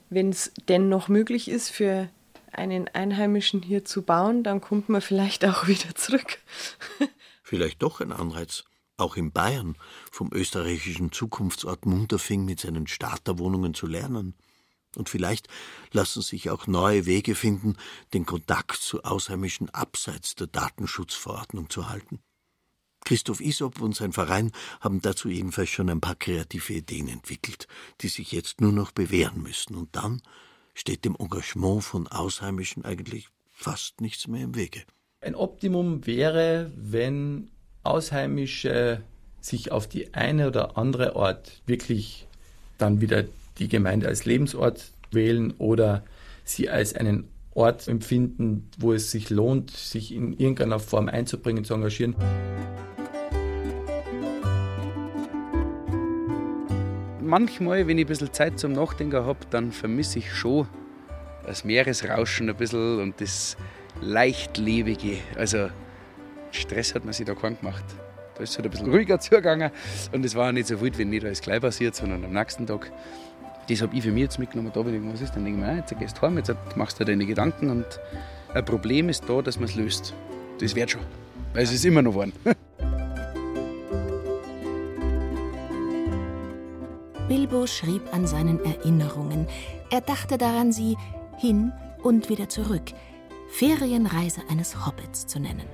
wenn 0.08 0.30
es 0.30 0.52
denn 0.68 0.88
noch 0.88 1.08
möglich 1.08 1.48
ist, 1.48 1.70
für 1.70 2.08
einen 2.52 2.88
Einheimischen 2.88 3.62
hier 3.62 3.84
zu 3.84 4.02
bauen, 4.02 4.42
dann 4.42 4.60
kommt 4.60 4.88
man 4.88 5.00
vielleicht 5.00 5.44
auch 5.44 5.66
wieder 5.66 5.94
zurück. 5.94 6.38
vielleicht 7.42 7.82
doch 7.82 8.00
ein 8.00 8.12
Anreiz. 8.12 8.64
Auch 8.96 9.16
in 9.16 9.32
Bayern 9.32 9.76
vom 10.10 10.30
österreichischen 10.32 11.10
Zukunftsort 11.10 11.86
Munterfing 11.86 12.44
mit 12.44 12.60
seinen 12.60 12.86
Starterwohnungen 12.86 13.72
zu 13.72 13.86
lernen. 13.86 14.34
Und 14.96 15.08
vielleicht 15.08 15.48
lassen 15.92 16.22
sich 16.22 16.50
auch 16.50 16.66
neue 16.66 17.06
Wege 17.06 17.34
finden, 17.34 17.76
den 18.12 18.26
Kontakt 18.26 18.76
zu 18.76 19.04
Ausheimischen 19.04 19.70
abseits 19.70 20.34
der 20.34 20.48
Datenschutzverordnung 20.48 21.70
zu 21.70 21.88
halten. 21.88 22.20
Christoph 23.04 23.40
Isop 23.40 23.80
und 23.80 23.96
sein 23.96 24.12
Verein 24.12 24.52
haben 24.80 25.00
dazu 25.00 25.28
jedenfalls 25.28 25.70
schon 25.70 25.88
ein 25.88 26.00
paar 26.00 26.16
kreative 26.16 26.74
Ideen 26.74 27.08
entwickelt, 27.08 27.66
die 28.02 28.08
sich 28.08 28.32
jetzt 28.32 28.60
nur 28.60 28.72
noch 28.72 28.90
bewähren 28.90 29.42
müssen. 29.42 29.74
Und 29.74 29.96
dann 29.96 30.22
steht 30.74 31.04
dem 31.04 31.16
Engagement 31.16 31.82
von 31.82 32.08
Ausheimischen 32.08 32.84
eigentlich 32.84 33.28
fast 33.50 34.00
nichts 34.00 34.26
mehr 34.28 34.44
im 34.44 34.54
Wege. 34.54 34.82
Ein 35.22 35.34
Optimum 35.34 36.06
wäre, 36.06 36.72
wenn 36.76 37.50
Ausheimische 37.82 39.02
sich 39.40 39.72
auf 39.72 39.86
die 39.86 40.14
eine 40.14 40.48
oder 40.48 40.76
andere 40.76 41.16
Art 41.16 41.62
wirklich 41.66 42.26
dann 42.78 43.00
wieder 43.00 43.24
die 43.60 43.68
Gemeinde 43.68 44.08
als 44.08 44.24
Lebensort 44.24 44.90
wählen 45.12 45.52
oder 45.58 46.02
sie 46.44 46.68
als 46.68 46.94
einen 46.94 47.28
Ort 47.52 47.88
empfinden, 47.88 48.68
wo 48.78 48.92
es 48.92 49.10
sich 49.10 49.28
lohnt, 49.30 49.70
sich 49.70 50.14
in 50.14 50.32
irgendeiner 50.32 50.78
Form 50.78 51.08
einzubringen, 51.08 51.64
zu 51.64 51.74
engagieren. 51.74 52.16
Manchmal, 57.20 57.86
wenn 57.86 57.98
ich 57.98 58.06
ein 58.06 58.08
bisschen 58.08 58.32
Zeit 58.32 58.58
zum 58.58 58.72
Nachdenken 58.72 59.24
habe, 59.24 59.38
dann 59.50 59.72
vermisse 59.72 60.18
ich 60.20 60.32
schon 60.32 60.66
das 61.46 61.64
Meeresrauschen 61.64 62.48
ein 62.48 62.56
bisschen 62.56 63.00
und 63.00 63.20
das 63.20 63.56
Leichtlebige. 64.00 65.18
Also 65.36 65.68
Stress 66.50 66.94
hat 66.94 67.04
man 67.04 67.12
sich 67.12 67.26
da 67.26 67.34
keinen 67.34 67.58
gemacht. 67.58 67.84
Da 68.34 68.42
ist 68.42 68.50
es 68.50 68.56
halt 68.56 68.66
ein 68.66 68.70
bisschen 68.70 68.90
ruhiger 68.90 69.20
zugegangen 69.20 69.70
und 70.12 70.24
es 70.24 70.34
war 70.34 70.50
nicht 70.52 70.68
so 70.68 70.80
wild, 70.80 70.98
wenn 70.98 71.10
nicht 71.10 71.24
alles 71.24 71.40
gleich 71.40 71.60
passiert, 71.60 71.94
sondern 71.94 72.24
am 72.24 72.32
nächsten 72.32 72.66
Tag. 72.66 72.90
Das 73.68 73.82
habe 73.82 73.96
ich 73.96 74.02
für 74.02 74.10
mich 74.10 74.22
jetzt 74.22 74.38
mitgenommen. 74.38 74.72
Da 74.74 74.82
bin 74.82 74.94
ich, 74.94 75.12
was 75.12 75.20
ist 75.20 75.34
denn? 75.34 75.46
Ich 75.46 75.54
mir, 75.54 75.76
jetzt 75.76 75.96
gehst 75.98 76.18
du 76.18 76.22
heim, 76.22 76.36
jetzt 76.38 76.54
machst 76.76 76.98
du 76.98 77.04
deine 77.04 77.24
Gedanken 77.24 77.70
und 77.70 77.86
ein 78.52 78.64
Problem 78.64 79.08
ist 79.08 79.28
da, 79.28 79.42
dass 79.42 79.58
man 79.58 79.68
es 79.68 79.76
löst. 79.76 80.14
Das 80.58 80.74
wird 80.74 80.90
schon. 80.90 81.02
Weil 81.54 81.62
es 81.64 81.72
ist 81.72 81.84
immer 81.84 82.02
noch 82.02 82.12
geworden. 82.12 82.32
Bilbo 87.28 87.66
schrieb 87.68 88.02
an 88.12 88.26
seinen 88.26 88.58
Erinnerungen. 88.64 89.46
Er 89.90 90.00
dachte 90.00 90.36
daran, 90.36 90.72
sie 90.72 90.96
hin 91.38 91.72
und 92.02 92.28
wieder 92.28 92.48
zurück, 92.48 92.92
Ferienreise 93.50 94.40
eines 94.50 94.84
Hobbits 94.84 95.28
zu 95.28 95.38
nennen. 95.38 95.66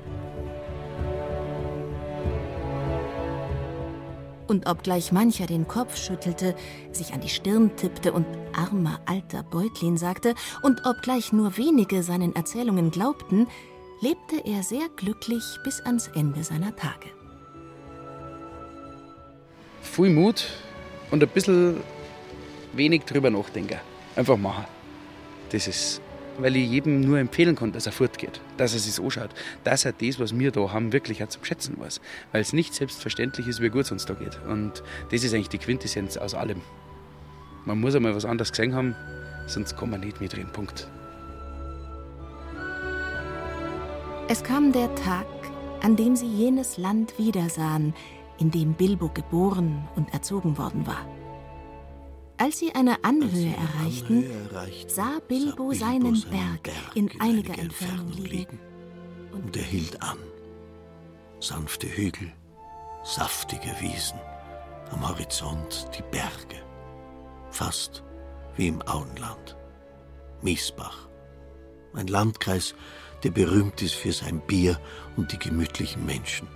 Und 4.46 4.68
obgleich 4.68 5.12
mancher 5.12 5.46
den 5.46 5.66
Kopf 5.66 5.96
schüttelte, 5.96 6.54
sich 6.92 7.12
an 7.12 7.20
die 7.20 7.28
Stirn 7.28 7.76
tippte 7.76 8.12
und 8.12 8.26
armer 8.54 9.00
alter 9.06 9.42
Beutlin 9.42 9.96
sagte, 9.96 10.34
und 10.62 10.86
obgleich 10.86 11.32
nur 11.32 11.56
wenige 11.56 12.02
seinen 12.02 12.34
Erzählungen 12.34 12.90
glaubten, 12.90 13.46
lebte 14.00 14.44
er 14.44 14.62
sehr 14.62 14.88
glücklich 14.96 15.42
bis 15.64 15.80
ans 15.80 16.08
Ende 16.14 16.44
seiner 16.44 16.76
Tage. 16.76 17.08
Viel 19.82 20.10
Mut 20.10 20.46
und 21.10 21.22
ein 21.22 21.28
bisschen 21.28 21.80
wenig 22.72 23.04
drüber 23.04 23.30
nachdenken. 23.30 23.78
Einfach 24.14 24.36
machen. 24.36 24.64
Das 25.50 25.66
ist 25.66 26.00
weil 26.38 26.56
ich 26.56 26.68
jedem 26.70 27.00
nur 27.00 27.18
empfehlen 27.18 27.56
kann, 27.56 27.72
dass 27.72 27.86
er 27.86 27.92
fortgeht, 27.92 28.40
dass 28.56 28.74
er 28.74 28.80
sich 28.80 29.02
anschaut, 29.02 29.30
dass 29.64 29.84
er 29.84 29.92
das, 29.92 30.18
was 30.18 30.38
wir 30.38 30.50
da 30.50 30.72
haben, 30.72 30.92
wirklich 30.92 31.22
auch 31.22 31.28
zum 31.28 31.44
Schätzen 31.44 31.78
weiß. 31.78 32.00
Weil 32.32 32.40
es 32.40 32.52
nicht 32.52 32.74
selbstverständlich 32.74 33.46
ist, 33.46 33.60
wie 33.60 33.68
gut 33.68 33.82
es 33.82 33.92
uns 33.92 34.06
da 34.06 34.14
geht. 34.14 34.38
Und 34.48 34.82
das 35.10 35.24
ist 35.24 35.34
eigentlich 35.34 35.48
die 35.48 35.58
Quintessenz 35.58 36.16
aus 36.16 36.34
allem. 36.34 36.60
Man 37.64 37.80
muss 37.80 37.94
einmal 37.94 38.14
was 38.14 38.24
anderes 38.24 38.50
gesehen 38.50 38.74
haben, 38.74 38.94
sonst 39.46 39.76
kann 39.76 39.90
man 39.90 40.00
nicht 40.00 40.20
mitreden. 40.20 40.52
Punkt. 40.52 40.88
Es 44.28 44.42
kam 44.42 44.72
der 44.72 44.92
Tag, 44.96 45.26
an 45.82 45.96
dem 45.96 46.16
sie 46.16 46.26
jenes 46.26 46.78
Land 46.78 47.18
wiedersahen, 47.18 47.94
in 48.38 48.50
dem 48.50 48.74
Bilbo 48.74 49.08
geboren 49.08 49.88
und 49.96 50.12
erzogen 50.12 50.58
worden 50.58 50.86
war. 50.86 51.06
Als 52.38 52.58
sie 52.58 52.74
eine 52.74 53.02
Anhöhe 53.02 53.54
erreichten, 53.56 54.24
sah 54.88 55.20
Bilbo 55.26 55.72
seinen 55.72 56.20
Berg 56.30 56.70
in 56.94 57.10
einiger 57.18 57.58
Entfernung 57.58 58.12
liegen. 58.12 58.58
Und 59.32 59.56
er 59.56 59.62
hielt 59.62 60.02
an. 60.02 60.18
Sanfte 61.40 61.86
Hügel, 61.86 62.32
saftige 63.04 63.74
Wiesen, 63.80 64.18
am 64.90 65.08
Horizont 65.08 65.88
die 65.96 66.02
Berge. 66.10 66.62
Fast 67.50 68.02
wie 68.56 68.68
im 68.68 68.82
Auenland. 68.86 69.56
Miesbach. 70.42 71.08
Ein 71.94 72.08
Landkreis, 72.08 72.74
der 73.22 73.30
berühmt 73.30 73.80
ist 73.80 73.94
für 73.94 74.12
sein 74.12 74.40
Bier 74.46 74.78
und 75.16 75.32
die 75.32 75.38
gemütlichen 75.38 76.04
Menschen. 76.04 76.48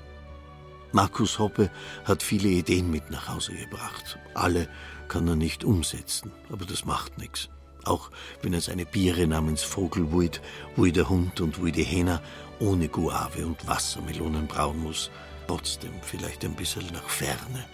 Markus 0.92 1.38
Hoppe 1.38 1.70
hat 2.04 2.22
viele 2.22 2.48
Ideen 2.48 2.90
mit 2.90 3.10
nach 3.10 3.28
Hause 3.28 3.54
gebracht. 3.54 4.18
Alle 4.34 4.68
kann 5.10 5.28
er 5.28 5.36
nicht 5.36 5.64
umsetzen, 5.64 6.30
aber 6.50 6.64
das 6.64 6.86
macht 6.86 7.18
nichts. 7.18 7.50
Auch 7.84 8.10
wenn 8.42 8.52
er 8.54 8.60
seine 8.60 8.86
Biere 8.86 9.26
namens 9.26 9.62
Vogelwuid, 9.62 10.40
Wui 10.76 10.92
der 10.92 11.08
Hund 11.08 11.40
und 11.40 11.60
Wui 11.60 11.72
die 11.72 11.82
Hähner 11.82 12.22
ohne 12.60 12.88
Guave 12.88 13.44
und 13.44 13.66
Wassermelonen 13.66 14.46
brauen 14.46 14.78
muss, 14.78 15.10
trotzdem 15.48 15.90
vielleicht 16.02 16.44
ein 16.44 16.54
bisschen 16.54 16.86
nach 16.92 17.08
Ferne 17.08 17.64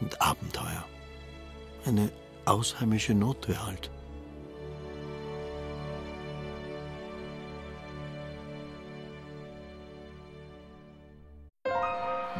und 0.00 0.20
Abenteuer. 0.20 0.84
Eine 1.86 2.10
ausheimische 2.44 3.14
Note 3.14 3.64
halt. 3.64 3.90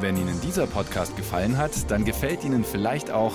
Wenn 0.00 0.16
Ihnen 0.18 0.38
dieser 0.42 0.66
Podcast 0.66 1.16
gefallen 1.16 1.56
hat, 1.56 1.90
dann 1.90 2.04
gefällt 2.04 2.44
Ihnen 2.44 2.64
vielleicht 2.64 3.10
auch 3.10 3.32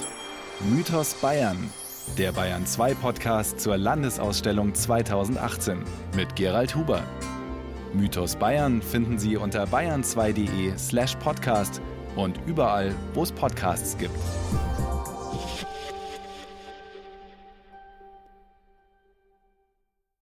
Mythos 0.62 1.14
Bayern, 1.14 1.70
der 2.18 2.34
Bayern 2.34 2.66
2 2.66 2.94
Podcast 2.96 3.62
zur 3.62 3.78
Landesausstellung 3.78 4.76
2018 4.76 5.86
mit 6.18 6.36
Gerald 6.36 6.76
Huber. 6.76 7.02
Mythos 7.94 8.36
Bayern 8.36 8.82
finden 8.82 9.18
Sie 9.18 9.38
unter 9.38 9.64
bayern2.de/slash 9.64 11.16
podcast 11.16 11.82
und 12.18 12.42
überall, 12.46 12.94
wo 13.14 13.24
es 13.24 13.32
Podcasts 13.32 13.98
gibt. 13.98 14.14